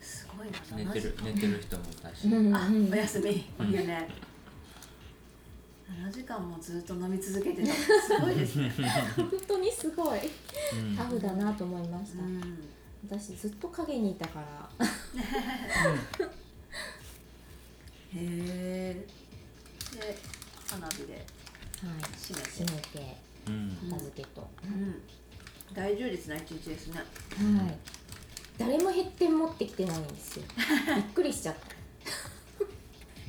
[0.00, 3.46] すごいな寝てる7時寝てる人もいたし、うんうんあお休み。
[3.58, 4.08] お昼寝
[5.90, 7.72] 7時間もずっと飲み続けてた。
[7.74, 8.72] すごいですね。
[9.16, 10.20] 本当にすごい。
[10.74, 10.96] うん。
[10.96, 12.68] タフだなと思いました、うん。
[13.08, 14.70] 私ずっと影にいたから。
[18.12, 19.06] へえ
[19.92, 20.18] で
[20.68, 21.24] 花火で
[22.16, 22.48] 締めて。
[22.50, 23.16] 締めて。
[23.46, 25.02] うん片付けと、うん。
[25.72, 26.98] 大充実な一日ですね。
[26.98, 27.04] は
[27.66, 27.78] い。
[28.58, 30.44] 誰も減点持ってきてないんですよ。
[30.94, 31.80] びっくりしちゃった。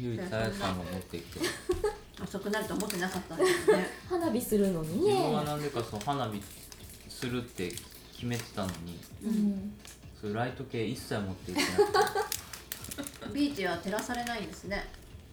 [0.01, 1.39] 唯一あやさんが持ってきて
[2.23, 3.87] 遅くなると思ってなかったんですね。
[4.09, 6.41] 花火するのに自分はねなんでかそう花火
[7.09, 7.69] するって
[8.13, 8.99] 決めてたのに。
[9.23, 9.73] うん。
[10.19, 13.33] そういうライト系一切持ってきてなくて。
[13.33, 14.85] ビーチは照らされないんですね。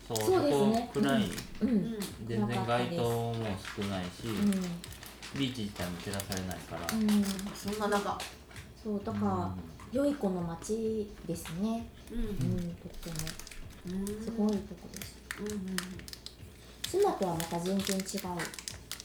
[0.06, 0.90] そうそうですね。
[0.94, 3.34] そこ暗い、うん、うん全然街灯も
[3.76, 4.50] 少ないし、うん。
[5.38, 7.24] ビーチ自体も照らされないから、うん、
[7.54, 8.18] そんな中。
[8.82, 9.54] そうだから、
[9.92, 11.86] 良い子の街ですね。
[12.10, 12.18] うん。
[12.20, 13.16] うんとっても。
[13.86, 14.06] うん。
[14.24, 15.18] すごいとこです。
[15.40, 15.76] うんうん
[16.90, 18.02] 妻とはまた全然違う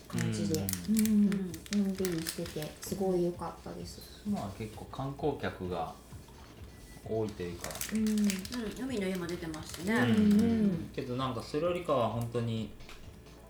[0.07, 0.55] 感じで
[0.89, 0.97] うん。
[0.97, 3.99] うんのんびりしててすごい良かったです。
[4.29, 5.93] まあ結構観光客が
[7.03, 8.07] 多いというか、うん。
[8.07, 8.27] うん。
[8.89, 10.09] 海の家も出てますしね、うん。
[10.09, 10.89] うん。
[10.95, 12.69] けどなんかそれよりかは本当に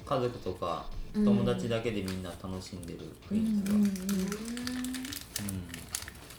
[0.06, 1.26] 家族とかうん。
[1.26, 3.00] 友達だけでみんな楽しんでる
[3.32, 3.82] うん雰囲気が、うん。
[3.84, 3.90] うん。
[3.90, 3.92] う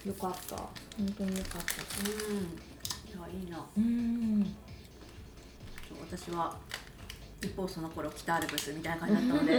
[0.06, 0.08] ん。
[0.08, 0.56] よかった。
[0.56, 1.72] 本当によかった
[2.10, 2.38] うん。
[2.38, 3.64] いやいいな。
[3.76, 4.44] うん。
[5.88, 6.56] そう私は
[7.44, 9.52] 一方その頃北アルプスみたいな感じだったので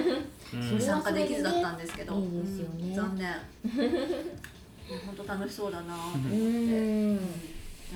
[0.54, 0.82] うん。
[0.82, 2.16] 参加できずだったんですけど。
[2.20, 2.88] いいですよね。
[2.90, 2.96] うん。
[2.96, 3.34] 残念。
[5.06, 5.96] 本当楽しそうだな。
[5.96, 7.20] と思って、うん。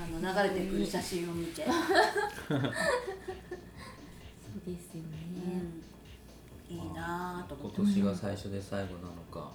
[0.02, 1.73] あの流れてくる写真を見て、そう
[4.65, 5.58] ですようね
[6.69, 7.93] ん、いいなと思今って。
[7.93, 9.52] 年が最初で最後なのか、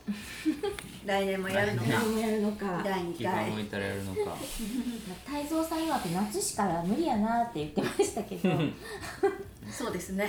[1.06, 1.88] 来年もやるのか。
[1.88, 2.82] 何やるのか。
[2.84, 4.36] 第2気が回向いたらやるのか。
[5.24, 8.50] 太蔵さん曰く夏しか無理やなって言ってましたけど
[9.70, 10.28] そうですね、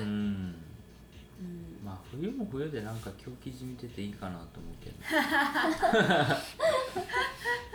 [0.00, 0.06] うん。
[0.06, 0.54] うん、
[1.84, 4.90] まあ冬も冬でなんか今日記事見てていいかなと思うけ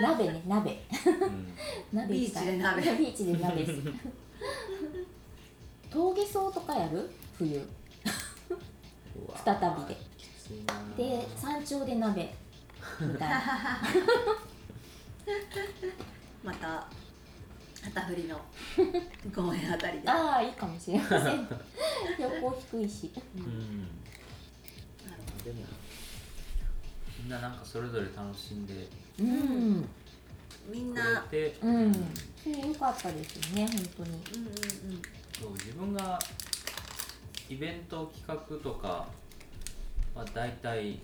[0.02, 0.80] 鍋ね鍋。
[1.20, 1.54] ど、うん、
[1.92, 2.82] 鍋ビーチで鍋。
[2.82, 3.66] ビーチで鍋
[5.90, 7.10] 峠走とかやる？
[7.38, 7.68] 冬。
[9.44, 9.98] 再びで。
[10.98, 12.34] で山頂で鍋。
[13.02, 13.42] みたいな。
[16.44, 16.88] また
[17.94, 18.40] 旗振りの
[19.34, 20.10] 公園あたりで。
[20.10, 21.48] ああいいかもしれません。
[22.18, 23.12] 標高低いし。
[23.36, 23.44] うん。
[23.44, 23.80] うん。
[25.10, 25.66] なるほでも
[27.20, 28.88] みんななんかそれぞれ楽しんで
[29.20, 29.82] うん。
[29.82, 29.88] ど
[30.70, 31.26] みんくな
[31.62, 31.94] うん。
[32.44, 34.10] それ良かったですよね本当に。
[34.10, 35.02] うんうんうん。
[35.40, 36.20] そう自分が
[37.50, 39.08] イベント企画とか
[40.14, 41.00] は大体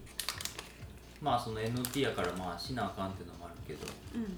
[1.22, 3.88] まあその NT やからまあしなあかんっていうのもあるけど。
[4.15, 4.38] うん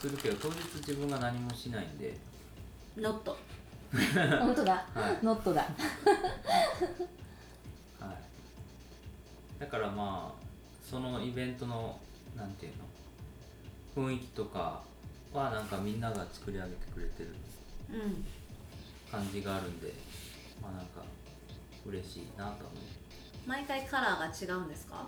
[0.00, 2.16] するけど当日自分が何もしないんで、
[2.96, 3.36] ノット
[4.40, 4.86] 本当だ。
[4.94, 5.24] はい。
[5.24, 5.62] ノットだ。
[8.00, 10.42] はい、だからまあ
[10.88, 11.98] そのイベントの
[12.36, 12.84] なんていうの？
[14.08, 14.82] 雰囲気とか
[15.32, 17.34] はなんかみんなが作り上げてくれてる。
[17.90, 18.24] うん。
[19.10, 19.92] 感じがあるんで
[20.60, 21.02] まあなんか
[21.86, 22.74] 嬉しいなと思う。
[23.46, 25.06] 毎回カラーが違うんですか？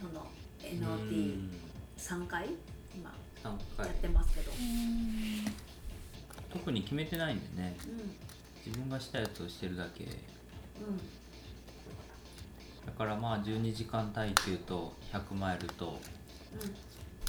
[0.00, 0.26] その
[0.60, 2.48] う NOT3 ん回？
[2.94, 3.10] 今。
[3.10, 3.12] 3
[3.44, 4.50] や回ってますけど、
[6.50, 7.76] 特に決めてないんでね。
[7.86, 8.28] う
[8.66, 10.04] 自分がしたやつをしてるだけ。
[10.04, 10.12] んうん。
[12.86, 15.98] だからまあ12時間耐久と100マイルと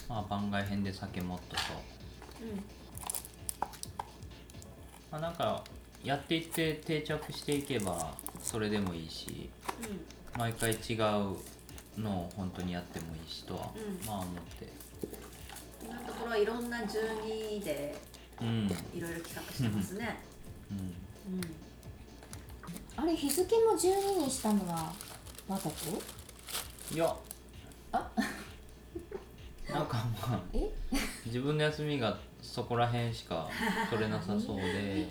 [0.07, 1.61] まあ番外編で酒モットと。
[2.41, 2.63] うん。
[5.11, 5.63] まあなんか
[6.03, 9.49] やっていって定着していけばそれでもいいし
[10.37, 10.97] 毎回違う
[11.97, 14.05] のを本当にやってもいいしとは、うん。
[14.05, 14.67] まあ思って
[15.89, 17.95] 今のところはいろんな12で
[18.41, 18.47] うん。
[18.47, 20.19] うんいろいろ企画してますね。
[20.71, 20.95] うん。
[22.95, 24.93] あれ日付も12にしたのは
[25.47, 25.75] わざと？
[26.93, 27.15] いや。
[27.91, 28.09] あ？
[29.69, 30.69] なんかまあえ？
[31.25, 33.49] 自分の休みがそこら辺しか
[33.89, 35.07] 取れなさそうで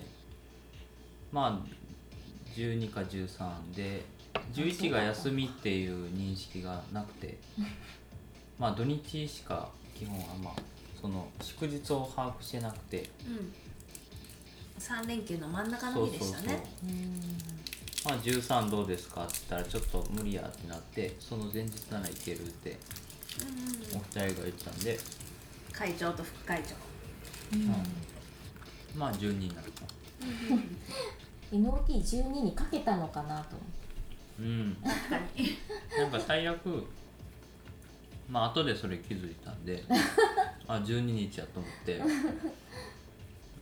[1.32, 4.04] まあ12か13で
[4.52, 7.38] 11が休みっていう認識がなくて
[8.58, 10.54] まあ土日しか基本はまあ
[11.00, 13.10] その祝日を把握してなくて。
[13.26, 13.52] うん。
[14.78, 16.62] 3連休の真ん中の日でしたね。
[18.04, 22.78] まあ13どうですかって言ったらちょっと無理やってなってその前日ならいけるって
[23.42, 24.98] うんうんお二人が言ってたんで、
[25.72, 26.76] 会長と副会長。
[28.96, 29.82] まあ12になると
[31.52, 33.56] NOT12 にかけたのかなと。
[33.56, 33.68] 思っ
[34.38, 34.76] てうん。
[34.84, 35.58] 確かに。
[35.98, 36.86] なんか最悪
[38.28, 39.82] まあ後でそれ気づいたんで
[40.68, 42.00] あ12日やと思って。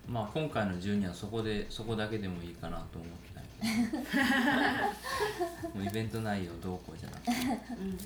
[0.08, 3.46] まあ今回の12はそこでそこだけでもいいかなと思ってたけ
[4.16, 5.74] ど。
[5.74, 7.32] もうイベント内容どうこうじゃなくて。
[7.32, 7.98] うん。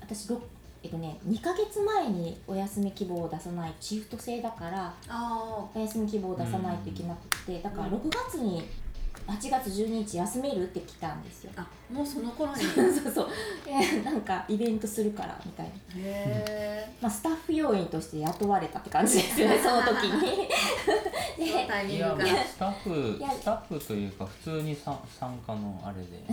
[0.00, 0.40] 私ろ
[0.82, 8.62] えっとね2ヶ月前にお休み希望を出さないシフト制だからあお休み希望を出さないといけなくてだからうん6月に
[9.26, 10.64] 8月12日休める？
[10.64, 11.52] って来たんですよ。
[11.56, 12.62] あもうその頃に？
[12.74, 13.28] そうそう
[13.66, 20.48] えなんかイベントするからみたいな、へえまあ、スタッフ要員として雇われたって感じですよね その時に。
[21.50, 26.24] そのタイミングスタッフいやスタッフというか普通にさ参加のあれで。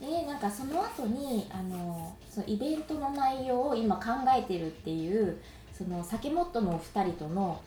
[0.00, 4.04] でなんかその後にあのそのイベントの内容を今考
[4.34, 5.38] えてるっていう
[5.76, 7.60] その酒モットのお二人との、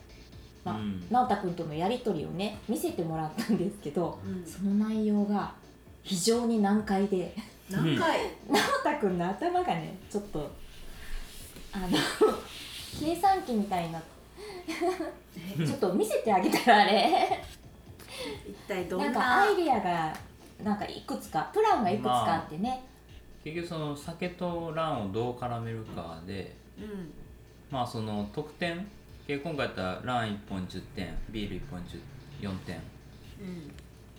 [0.64, 1.06] まあうん。
[1.10, 4.44] 直太君とのやり取りをね見せてもらったんですけどうん。
[4.44, 5.52] その内容が
[6.02, 7.34] 非常に難解で。
[7.70, 10.50] 何回 直太君の頭がねちょっと
[11.72, 11.88] あの
[13.00, 14.00] 計算機みたいな。
[15.64, 17.42] ちょっと見せてあげたらあれ。
[18.48, 19.04] 一体どんな？
[19.06, 20.16] なんかアイデアが
[20.62, 22.82] なんかいくつかプランがいくつかあってね、
[23.42, 27.12] 結局その酒とランをどう絡めるかでうん。
[27.70, 28.86] まあその得点
[29.26, 31.98] 結局今回やったらラン1本10点ビール1本10
[32.40, 32.76] 4点
[33.40, 33.72] うん。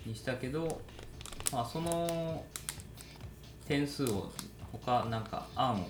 [0.05, 0.81] にしたけど、
[1.51, 2.43] まあ、その
[3.67, 4.31] 点数を
[4.71, 5.85] 他なんか案を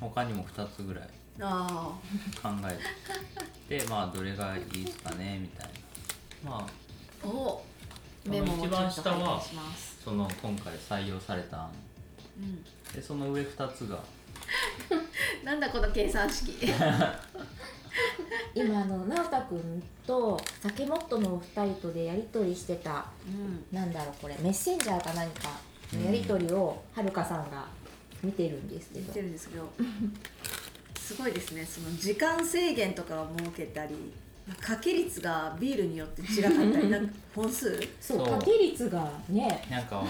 [0.00, 1.08] 他にも2つぐらい
[1.40, 1.92] あ
[2.42, 2.78] 考え
[3.68, 5.70] て でまあどれがいいですかねみたい
[6.44, 6.50] な。
[6.50, 6.66] まあ
[7.24, 7.64] あお
[8.24, 9.42] メモも一番下は
[10.04, 11.72] その今回採用された案。
[12.38, 12.64] うん。
[12.92, 13.98] でその上2つが。
[15.44, 16.52] なんだこの計算式
[18.58, 23.64] 今あの直太君と酒モットのお二人とでやり取りしてたうん。
[23.76, 25.48] なんだろうこれメッセンジャーか何か
[25.92, 27.66] のやり取りをはるかさんが
[28.22, 29.00] 見てるんですけど。
[29.00, 29.70] 言ってるんですけど
[30.98, 31.64] すごいですね。
[31.64, 33.94] その時間制限とかを設けたり
[34.60, 37.80] 掛け率がビールによって違かったりなんか 本数？
[38.00, 38.26] そうそう。
[38.26, 39.66] 掛け率がね。
[39.70, 40.04] なんか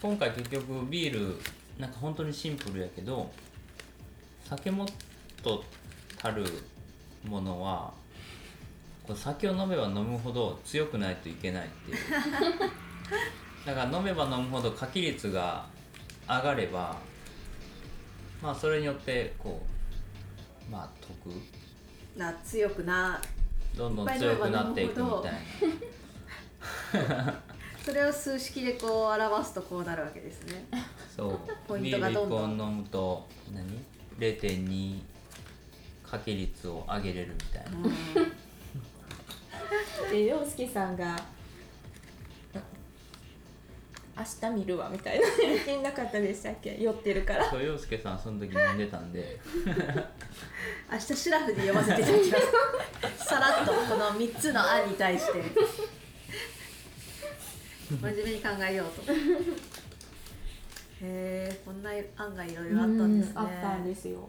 [0.00, 1.36] 今回結局ビール
[1.78, 3.30] なんか本当にシンプルやけど
[4.48, 4.88] 酒もっ
[5.42, 5.64] と
[6.16, 6.44] たる
[7.24, 7.92] ものは
[9.06, 11.98] こう酒を飲めば飲むほど強くないといけないっていう。
[13.66, 15.66] だから飲めば飲むほど掛け率が
[16.28, 16.96] 上がれば
[18.42, 19.64] まあそれによってこ
[20.68, 21.10] うまあ得。
[22.16, 23.20] な強くな
[23.76, 25.32] どんどん強くなっていくみたい
[27.08, 27.34] な。
[27.84, 30.66] それを数式でこう表すとこうなるわけですね。
[31.14, 31.38] そう。
[31.68, 32.56] ポインビール1トがどんどん。
[32.58, 33.84] 本飲むと何
[34.18, 35.02] ？0.2
[36.14, 37.70] 掛け率を上げれるみたいな、
[40.10, 41.16] で洋介さんが
[44.16, 45.26] 「明日見るわ」みたいな。
[45.40, 46.76] 言ってなかったでしたっけ？
[46.80, 47.50] 酔ってるから。
[47.50, 49.40] そう洋介さんその時飲んでたんで。
[50.90, 52.38] 明日シラフで読ませていただきま
[53.18, 53.26] す。
[53.26, 55.42] さらっとこの3つの案に対して。
[57.90, 59.12] 真面目に考えようと
[61.04, 63.32] へえこんな案がいろいろあったんですね。
[63.36, 64.28] うんあったんですよ。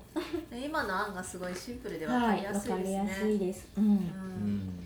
[0.52, 3.68] で今の案がすごいシンプルで分かりやすいですかりやすね、いです。
[3.78, 3.86] うん。
[3.86, 3.98] ううん。
[3.98, 4.80] ん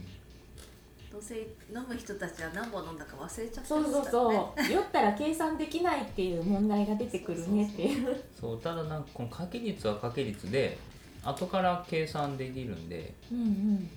[1.12, 4.72] どうせ飲む人たちは何本飲んだか忘れちゃってそうそうそう。
[4.72, 8.24] 酔ったら計算できないっていう問題が出てくるねっていう。
[8.40, 10.78] そうただなんかこの掛け率は掛け率で
[11.24, 13.90] 後から計算できるんでうんうん。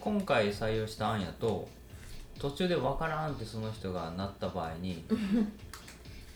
[0.00, 1.68] 今回採用した案やと
[2.38, 5.04] 途中で分からんってその人がなった場合に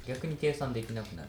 [0.07, 1.29] 逆に計算できなくなる。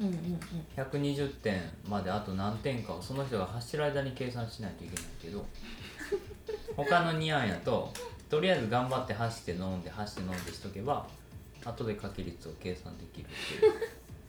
[0.00, 0.40] うんうんうん。
[0.76, 5.44] 120点まであと何点かをその人が走る間に計算しないといけないけど
[6.76, 7.92] 他の2案やと
[8.28, 11.06] とりあえず頑張って走って飲んで走って飲んでしとけば
[11.64, 13.72] 後で掛け率を計算できるっていう。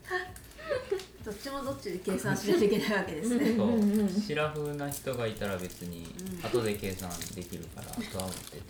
[1.23, 3.55] どっちもどっちで計算しないといけないわけですね。
[3.55, 4.21] そう。
[4.21, 6.45] シラフな人がいたら別にうん。
[6.45, 8.61] 後で計算できるから後は持ってて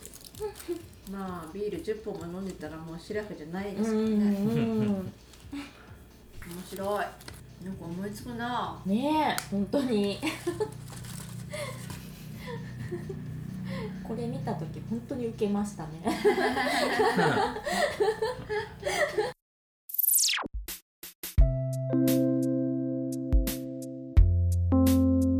[1.10, 4.46] まあビール10本も飲んでたらもうシラフじゃないですうんよね、うん。
[4.88, 5.12] 面
[6.68, 7.04] 白い。
[7.64, 8.80] なんか思いつくな。
[8.86, 10.18] ねえ本当に。
[14.06, 15.90] これ見た時本当に受けましたね。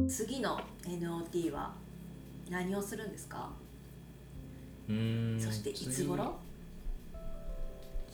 [0.09, 1.75] 次の NOT は
[2.49, 3.51] 何をするんですか、
[4.89, 5.41] うーん。
[5.41, 6.39] そしていつ頃？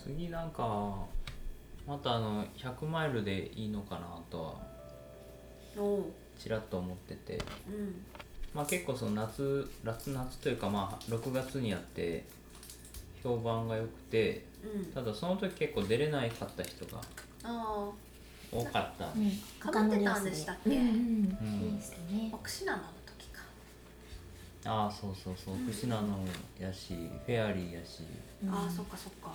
[0.03, 1.07] 次次なんか
[1.87, 4.71] またあの100マイルでいいのかなとは。
[6.39, 7.39] ちらっと思ってて。
[7.69, 8.03] うん。
[8.55, 12.25] まあ結構その夏夏夏というかまあ6月にやって
[13.23, 14.85] 評判が良くてうん。
[14.87, 17.01] ただその時結構出れないかった人が
[17.45, 17.91] あ
[18.53, 19.07] 多かった。
[19.07, 19.31] うん。
[19.61, 20.71] かぶってたんでしたっけ？
[20.71, 21.77] うんうんうん。
[21.77, 22.31] ですね。
[22.33, 22.83] あ奥信濃の？
[24.65, 25.55] ああそうそうそう。
[25.57, 26.19] 福島の
[26.59, 26.95] やし
[27.27, 28.03] フェアリーやし。
[28.45, 28.55] うん。
[28.55, 29.33] ああそっかそっか。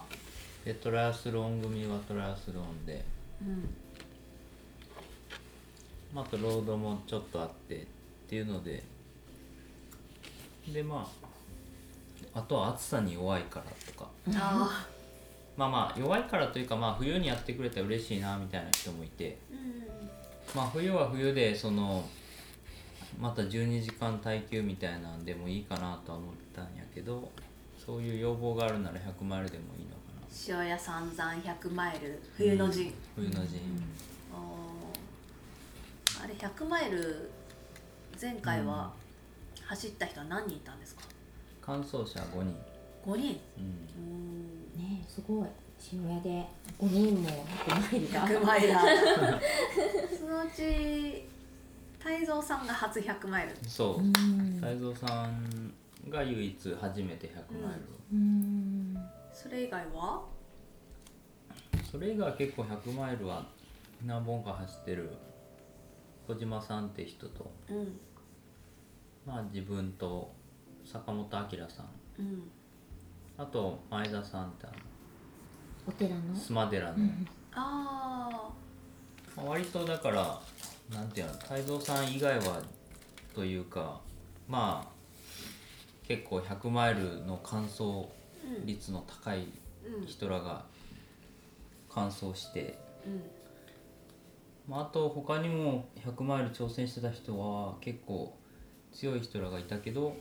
[0.64, 3.04] でトライアスロン組はトライアスロンで、
[3.42, 3.70] うん。
[6.14, 7.86] まあ、あとロードもちょっとあってっ
[8.28, 8.84] ていうので。
[10.72, 11.08] でま
[12.34, 14.10] ああとは暑さに弱いからとか。
[14.36, 14.86] あ
[15.58, 19.38] まあまあ弱いからというかまあ冬にやってくれたら嬉しいなみたいな人もいて。
[19.52, 19.88] ーうん。
[20.56, 22.08] まあ冬は冬でその
[23.20, 27.32] また12時間耐久みたいなんでもいいかなとは思ったんやけど
[27.84, 30.62] そういう要望があるなら100マイルでもいいのかな。
[30.64, 32.20] 塩屋三山100マイル。
[32.36, 33.60] 冬の陣、冬の陣、
[34.34, 36.24] あー。
[36.24, 37.30] あれ100マイル
[38.20, 38.92] 前回は
[39.66, 41.04] 走った人は何人いたんですか？
[41.62, 42.56] 完走者5人、
[43.06, 43.40] 5人。
[43.58, 43.64] うん、
[43.98, 45.48] うんねすごい。
[45.94, 46.46] 塩屋で
[46.80, 47.30] 5人も
[47.68, 48.74] 100マイルが100マイル
[50.18, 51.28] そのうち
[52.06, 53.56] 泰造さんが初100マイル。
[53.68, 54.04] そう。
[54.04, 54.62] うん。
[54.62, 55.74] 泰造さん
[56.08, 57.82] が唯一初めて100マイル。
[57.82, 58.96] を、うん。
[59.34, 60.22] それ以外は？
[61.92, 63.44] それ以外は結構100マイルは
[64.06, 65.12] 何本か走ってる。
[66.28, 67.52] 小島さんって人と。
[67.72, 68.00] うん。
[69.26, 70.32] まあ自分と
[70.86, 71.28] 坂本明
[71.68, 71.88] さん。
[72.20, 72.44] うん。
[73.36, 74.70] あと前田さんってあ
[75.88, 76.22] お寺の？
[76.22, 76.98] の須磨寺の、
[77.52, 78.30] あ
[79.36, 80.40] まあ割とだから
[80.92, 82.62] なんていうの泰造さん以外は
[83.34, 84.00] というか
[84.48, 84.96] まあ
[86.08, 88.06] 結構100マイルの完走
[88.64, 89.48] 率の高い
[89.86, 90.66] うん人らが
[91.90, 93.22] 完走して、うん。
[94.68, 98.36] まあ、あと他にも100マイル挑戦してた人は結構
[98.92, 100.16] 強い人らがいたけど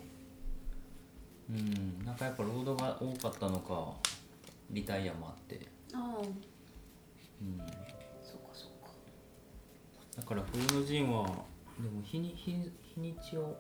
[1.49, 3.93] うんなんかやっぱロードが多かったのか
[4.71, 5.61] リタイアもあって、
[7.41, 7.59] うん、
[10.15, 11.27] そうかから冬の陣は
[11.77, 12.53] でも日に日
[12.95, 13.57] 日にちを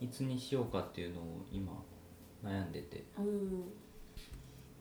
[0.00, 1.72] いつにしようかっていうのを今
[2.44, 3.72] 悩んでて、うん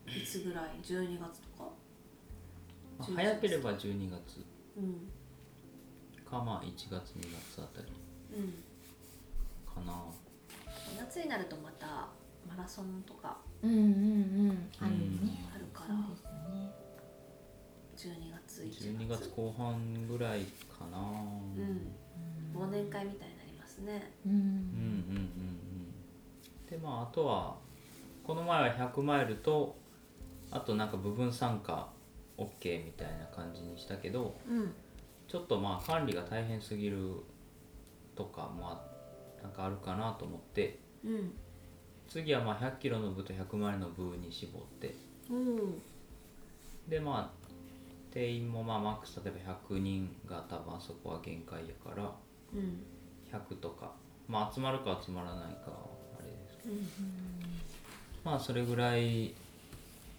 [0.08, 1.70] いつぐらい？12月とか？
[2.98, 4.44] まあ11早ければ12月。
[4.76, 5.12] うん。
[6.26, 7.88] かまあ1月2月あたり。
[8.36, 8.54] うん。
[9.72, 9.94] かな。
[10.98, 12.08] 夏になるとまた
[12.50, 14.70] マラソンとかうんうんうん。
[14.80, 15.94] あるよねあるから。
[15.94, 16.16] そう
[17.92, 20.98] ですよね12月1 12月月後半ぐらいかな。
[20.98, 22.62] うん。
[22.62, 24.12] 忘年会みたいになりますね。
[24.26, 24.32] うん。
[24.32, 26.70] うんうんうんうん。
[26.70, 27.56] でまああとは
[28.24, 29.76] この前は100マイルと
[30.52, 31.88] あとなんか部分参加
[32.38, 34.74] OK みたいな感じにしたけどうん。
[35.28, 36.98] ちょっとまあ管理が大変すぎる
[38.16, 38.82] とかもあ
[39.44, 41.34] なんかあるかなと思ってうん。
[42.10, 44.96] 次はまあ100キロの部と100マイルの部に絞って。
[45.30, 45.82] うん。
[46.90, 47.39] でまあ
[48.12, 52.12] 定員もまあマックス例えば100人が多分あそこは限界やから
[52.54, 52.84] うん。
[53.32, 53.92] 100とか
[54.28, 55.78] まあ集まるか集まらないかは
[56.20, 56.76] あれですけど。
[56.76, 56.88] うん
[58.22, 59.34] まあそれぐらい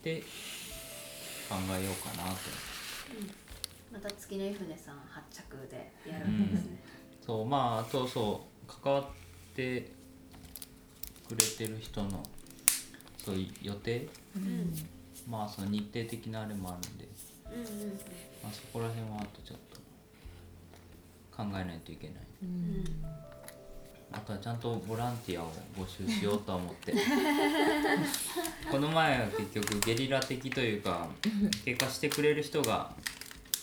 [0.02, 0.22] で
[1.50, 2.38] 考えようかなと。
[3.92, 6.82] また月の湯船さん発着でやるんですね。
[7.20, 9.04] そうまああとそう関わっ
[9.54, 9.92] て
[11.28, 12.22] くれてる人の
[13.18, 14.08] そういう予定？
[14.34, 14.74] うん。
[15.28, 17.06] まあその日程的なあれもあるんで、
[17.52, 18.00] うんうん
[18.42, 19.80] まあ、そこら辺はあとちょっと
[21.36, 22.16] 考えないといけない。
[22.42, 22.84] うん。
[24.12, 26.92] あとはちゃんとボランティアを募集しようとは思って。
[28.70, 31.08] この前は結局ゲリラ的というか
[31.64, 32.92] 結果してくれる人が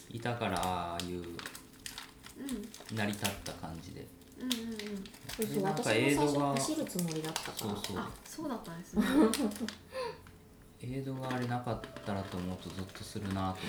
[0.10, 4.08] いたからああいううん成り立った感じで。
[4.40, 4.54] うん。
[4.54, 4.78] うんうん
[5.38, 7.58] そうそうなんか私も最映像が初走るつもりだったから。
[7.58, 7.98] そうそう。
[7.98, 9.04] あそうだったんですね
[10.82, 13.60] 映像があれなかったらと思うとゾッとするなと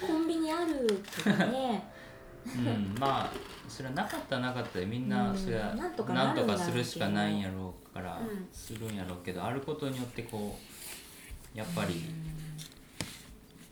[0.06, 1.90] コンビニあるけどね。
[2.44, 3.32] うん、まあ
[3.68, 10.58] それはなかったらなかったでみんなうんそれはなんとかするしかないんやろうからうんするんやろうけどあることによってこ
[11.54, 12.02] うやっぱり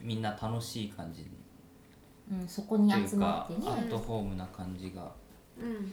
[0.01, 1.27] みんな楽しい感じ。
[2.31, 3.69] うん、そこにという集まかってね。
[3.69, 5.13] アットホームな感じが
[5.59, 5.93] うん。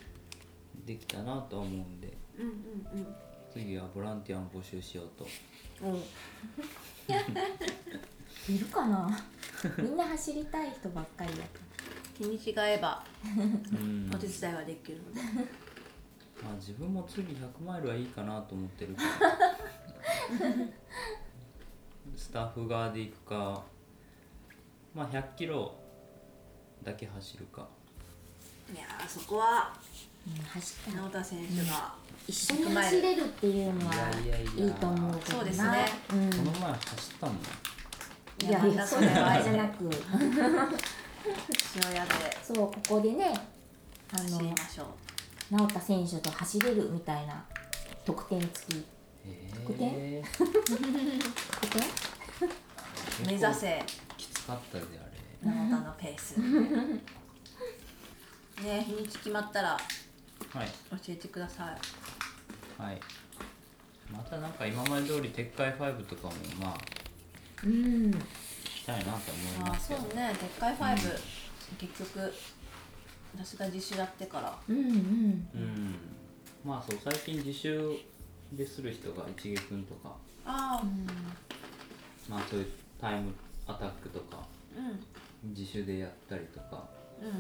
[0.86, 2.16] できたなとは思うんで。
[2.38, 3.27] うんうん
[3.58, 5.28] 次はボランティアも募集しようと。
[5.84, 5.98] うんお。
[8.52, 9.10] いるかな？
[9.82, 11.44] みんな走りたい人ばっかりだか
[12.18, 13.04] 日にちが合えば。
[13.26, 13.30] う
[13.84, 14.10] ん。
[14.14, 15.22] お手伝いはできるので。
[16.44, 19.10] まあ自分も次100マイルはいいかなと思ってるから。
[22.16, 23.64] スタッフ側で行くか。
[24.94, 25.76] まあ100キロ
[26.84, 27.68] だけ走るか。
[28.72, 29.74] いやーそこはら、
[30.28, 31.96] うん、走ったら直田選手が
[32.28, 33.98] 一緒に走れるっていうのはい
[34.28, 35.40] やいやいやいいと思うけどな。
[35.40, 35.86] そうですね。
[36.12, 37.40] うんこの前走ったもんい
[38.52, 38.86] やいや。
[38.86, 39.86] そういう場合じゃなく。
[39.86, 39.90] 塩
[41.94, 42.12] 屋で。
[42.44, 43.34] そうここでね
[44.14, 44.88] あ走りのましょう。
[45.56, 47.46] 直田選手と走れるみたいな
[48.06, 48.86] 得点付き。
[49.26, 49.90] へ得点？
[49.94, 50.68] え得点？
[53.26, 53.82] 目指せ
[54.18, 54.88] きつかったであ
[55.48, 55.52] れ。
[55.52, 56.36] 直田のペース。
[58.64, 59.78] ね日にち決まったら
[60.54, 60.68] はい。
[60.92, 61.78] 教えてくださいはい
[62.78, 66.78] またなんか今まで通り撤回5とかもまあ
[67.64, 68.12] うん。
[68.12, 69.20] したいなと思い
[69.66, 70.02] あますけど。
[70.02, 71.20] そうね「でっかいファイブ、
[71.78, 72.34] 結局
[73.36, 74.58] 私が自主やってから。
[74.70, 75.50] うんうん。
[75.54, 75.96] うん。
[76.64, 77.98] まあそう最近自習
[78.54, 80.16] でする人が一芸くんとか。
[80.46, 80.86] ああ
[82.30, 82.68] まあそういう
[83.02, 83.34] タイム
[83.66, 84.48] アタックとか
[85.44, 85.50] うん。
[85.52, 86.88] 自主でやったりとか。
[87.22, 87.32] うん。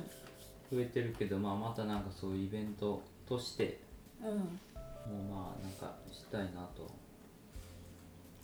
[0.70, 3.80] 増えてるけど、まあ、またなんかそういうイベントとして
[4.22, 4.60] うん
[5.08, 6.90] もうまあなんかしたいなと、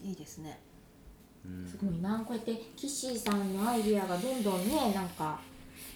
[0.03, 0.59] いいですね。
[1.45, 5.39] うん、すごいなこうやってキッシーさんのアイディアがどんどんねなんか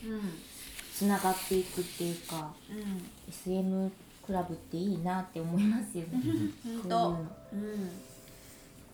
[0.06, 0.22] うん。
[0.94, 3.10] つながっていくっていうかうん。
[3.30, 3.92] SM
[4.26, 6.22] クラブっていいなって思いますよね。
[6.90, 7.86] 本うん。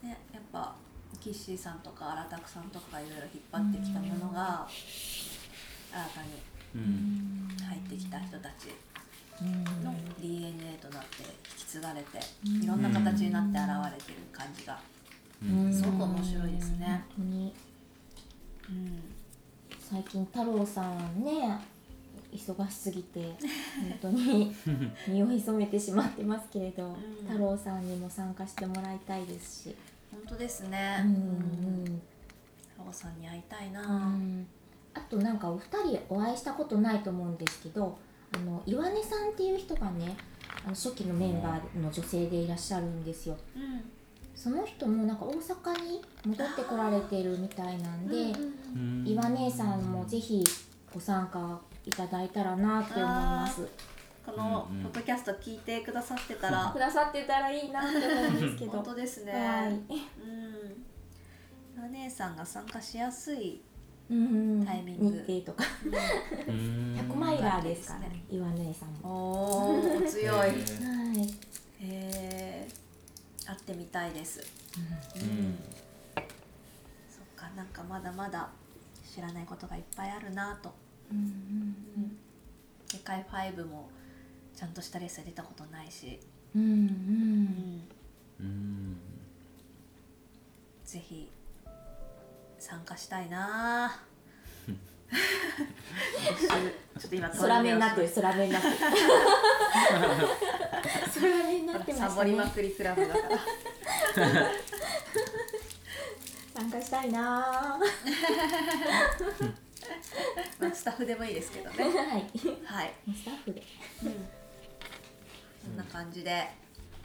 [0.04, 0.76] ねやっぱ
[1.20, 4.68] キッシーさんとか荒拓さんとかいろいろ引っ張ってきたものが
[5.92, 6.28] 新たに
[6.76, 7.48] うん。
[7.66, 8.68] 入ってきた人たち。
[8.68, 8.93] うん
[9.42, 14.80] の DNA となって引き継がれていろんな形になって現れてる感じが。
[15.42, 15.74] うん。
[15.74, 17.04] すごく面白いですね。
[17.18, 17.52] うん。
[19.80, 21.60] 最近太郎さんね
[22.34, 23.36] 忙しすぎて本
[24.02, 24.56] 当に
[25.08, 26.96] 身を潜めてしまってますけれど、ん。
[27.28, 29.76] 太郎さんにも参加してもらいたいですし、
[30.12, 31.02] 本当ですね。
[31.06, 31.18] うんう
[31.90, 32.02] ん
[32.78, 33.82] ロゴさんに会いたいな。
[33.82, 34.48] うん。
[34.94, 37.98] あとなんかお二人お会いしたことないと思うんですけど
[38.34, 40.16] あの岩根さんっていう人がね
[40.66, 43.38] あの初期のメンバーの女性でいらっしゃるんですよ。
[43.56, 43.84] うん。
[44.36, 50.44] その人もなんか大阪に戻ってこられてるみたいなんで、うん岩姉さんもぜひ
[50.94, 53.68] ご参加いただいたらなって思います。
[54.26, 54.84] このうんうん。
[54.86, 56.70] ポッドキャスト聞いてくださってたら。
[56.74, 58.72] くださってたらいいなって思うんですけど。
[58.72, 59.34] 本当ですね。
[59.34, 59.72] はい。
[59.72, 59.86] うん。
[61.86, 63.73] お姉さんが参加しやすいうん
[64.66, 65.24] タイミング。
[65.28, 65.64] 日程とか。
[66.48, 66.96] うん。
[66.96, 68.24] 100マイラーですからね。
[68.30, 69.80] 岩姉さんも。
[69.92, 70.36] おお強い。
[70.36, 70.50] へは
[71.14, 71.28] いへ
[71.82, 72.68] え
[73.46, 74.42] 会ってみたいです。
[75.16, 75.58] うん。
[77.10, 78.50] そっかなんかまだまだ
[79.14, 80.74] 知らないことがいっぱいあるなと。
[81.12, 82.18] うんうん
[82.94, 83.90] 世界5も
[84.56, 86.20] ちゃんとしたレッスン出たことないし、
[86.56, 86.78] うんうん
[92.74, 94.00] 参加したいな。
[97.00, 98.78] ちょっと今空目になってるる空目になってる
[101.14, 102.16] 空目になってまサしたね。
[102.16, 103.40] ボりまくりクラブだから。
[106.56, 107.80] 参加したいな。
[110.60, 111.84] まあスタッフでもいいですけどね。
[111.84, 111.94] はい。
[112.66, 113.62] はい、スタッフで。
[114.02, 114.28] うん、
[115.64, 116.50] そんな感じで、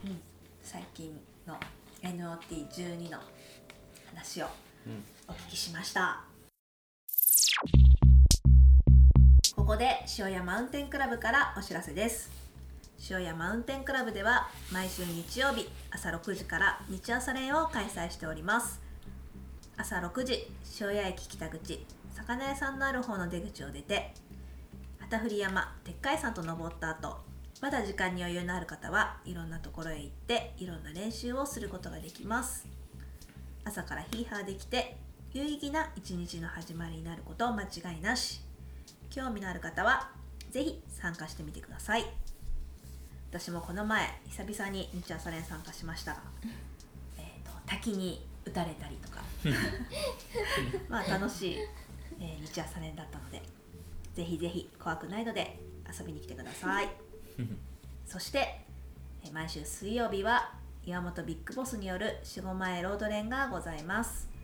[0.02, 0.18] うん、
[0.62, 1.60] 最近の
[2.02, 3.20] NOT12 の
[4.06, 4.46] 話を
[4.86, 6.24] うんお聞きしました。
[9.54, 12.30] ここで塩屋マウンテンクラブからお知らせです。
[13.10, 18.80] 塩屋マウンテンクラブでは毎週日曜日朝6時から日朝練を開催しております。
[19.76, 20.50] 朝6時
[20.80, 24.14] 塩屋駅北口魚屋さんのある方の出口を出て
[24.98, 27.18] 旗振山鉄海山と登った後
[27.60, 32.66] まだ時間に余裕のある方はいろんなところへ行っていろんな練習をすることができます。
[33.64, 34.96] 朝からヒーハーできて
[35.34, 38.40] 有意義な一日の始まりになること間違いなし。
[39.10, 40.10] 興味のある方は
[40.50, 42.04] ぜひ参加してみてください。
[43.30, 46.12] 私もこの前久々に日朝練参加しました。
[46.12, 46.20] が、
[47.18, 49.22] えー、と滝に打たれたりとか。
[50.88, 51.58] まあ楽しい、
[52.20, 53.42] えー日朝練だったので
[54.14, 56.88] ぜひぜひ怖くないので遊びに来てください。
[58.06, 58.64] そして
[59.24, 60.54] えー毎週水曜日は
[60.86, 64.26] 岩本ビッグボスによる4 5前ロード練がございます。
[64.26, 64.37] こ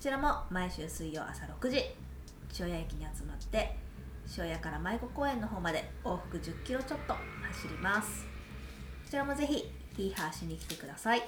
[0.00, 1.78] ちらも毎週水曜朝6時
[2.60, 3.74] 塩谷駅に集まって
[4.38, 8.24] 塩谷から舞子公園の方まで往復1 0キロちょっと走ります。
[8.24, 11.22] こちらもぜひヒーハーしに来てください。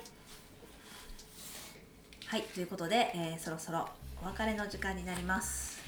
[2.27, 3.89] はいということで、えーそろそろ
[4.23, 5.81] お別れの時間になります、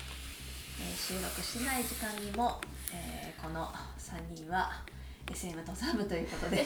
[0.80, 2.60] えー収録しない時間にも、
[2.92, 3.68] えーこの
[3.98, 4.82] 3人は
[5.30, 6.64] SM 登山部ということで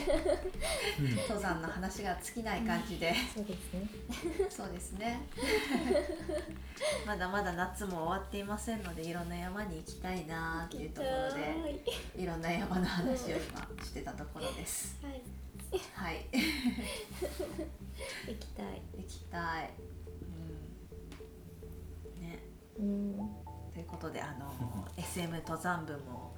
[1.27, 3.89] 登山の話が尽きない感じで、そうですね。
[4.49, 5.21] そうですね。
[7.05, 11.83] まだまだ夏も終わっていませんのでいろんな山に行きたいなっていうところで
[12.17, 12.25] い。
[12.25, 14.97] ろんな山の話を今してたところです。
[15.03, 15.21] はい。
[15.93, 16.25] はい。
[18.27, 18.81] 行きたい。
[18.97, 19.71] 行きたい。
[22.19, 22.21] うん。
[22.21, 22.39] ね。
[22.79, 23.17] うん。
[23.73, 24.51] ということであの
[24.97, 26.36] SM 登山部も、えー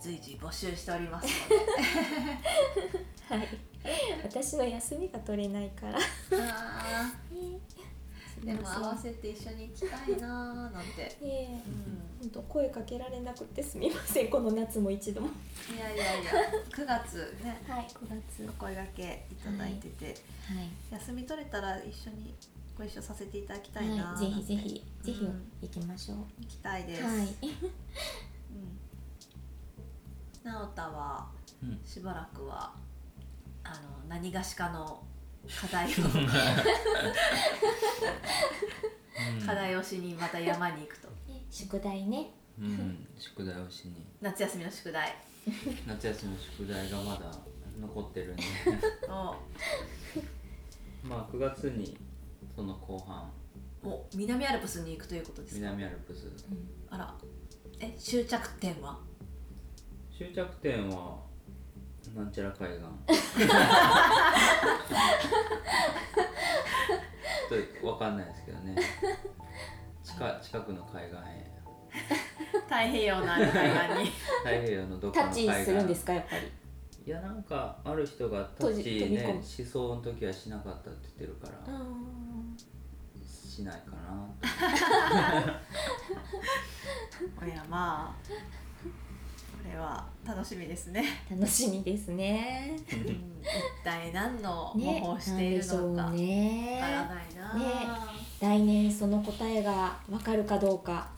[0.00, 1.28] 随時募集しております
[3.28, 3.48] はい。
[4.24, 5.92] 私の休みが取れないから。
[5.92, 6.02] ので
[6.38, 7.12] あ
[8.44, 14.28] でも合わせて一緒に行きたいなーなんて、ええう本当声かけられなくてすみません。
[14.28, 15.28] この夏も一度も。
[15.28, 16.32] ん、いやいやいや。
[16.70, 17.60] 9月ね。
[17.68, 18.48] はい9月。
[18.48, 20.14] お声掛けいただいてて、はい。
[20.92, 22.34] 休み取れたら一緒に
[22.76, 24.84] ご一緒させていただきたいなはい、ぜひぜひ。
[25.02, 27.12] ぜひうん行きましょう、行きたいです、はい。
[27.12, 27.28] うん、
[30.44, 31.28] 直太は
[31.62, 31.80] うん。
[31.84, 32.72] しばらくは
[33.64, 33.74] あの
[34.08, 35.02] 何がしかの
[35.60, 36.28] 課題をうん。
[39.46, 41.08] 課題をしにまた山に行くと。
[41.50, 42.30] 宿題ね。
[42.58, 44.06] うん、宿題をしに。
[44.20, 45.16] 夏休みの宿題。
[45.86, 47.32] 夏休みの宿題がまだ
[47.80, 48.42] 残ってるんで
[49.08, 49.34] を
[51.02, 51.96] まあ9月に
[52.54, 53.30] その後半。
[53.82, 55.60] お南アルプスに行くということですか？
[55.60, 56.26] 南アルプス。
[56.90, 57.14] あら。
[57.80, 58.98] え終着点は？
[60.20, 61.16] 終着点は
[62.14, 62.80] なんちゃら海岸。
[67.48, 68.76] ちょっとわかんないですけどね。
[70.04, 71.50] 近近くの海岸へ。
[72.68, 74.10] 太平洋のある海岸に。
[74.44, 75.58] 太平洋のどっタッかの海岸。
[75.58, 76.52] チするんですかやっぱり？
[77.06, 81.80] いやなんかある人がタッチねしそうの時はしなかったって言ってるから、
[83.24, 84.28] しないかな。
[87.38, 88.34] これはまあこ
[89.68, 92.76] れは楽しみですね、楽しみですね。
[92.92, 93.16] うん、一
[93.84, 96.80] 体何の模ね倣をしているのかわなんでしょうね。
[96.80, 97.62] からないな、ね
[98.40, 101.10] 来年その答えがわかるかどうか。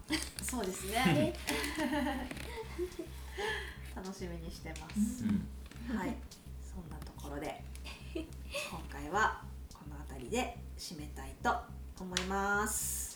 [0.42, 0.94] そうですね。
[0.94, 1.32] ね。
[3.94, 5.28] 楽しみにしてます、う
[5.94, 5.96] ん。
[5.96, 6.16] はい。
[6.60, 7.62] そんなところで
[8.14, 8.26] 今
[8.90, 9.40] 回は
[9.72, 11.56] この辺りで締めたいと
[12.00, 13.12] 思います。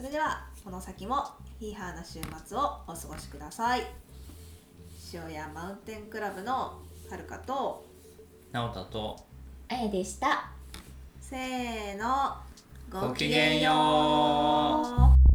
[0.00, 1.26] それではこの先も
[1.58, 3.82] ヒーハーな週末をお過ごしください
[5.12, 7.84] 塩屋マウンテンクラブのはるかと
[8.52, 9.18] 直太と
[9.68, 10.50] あやでした。
[11.20, 12.36] せーの
[12.90, 14.82] ごきげんよ
[15.26, 15.29] う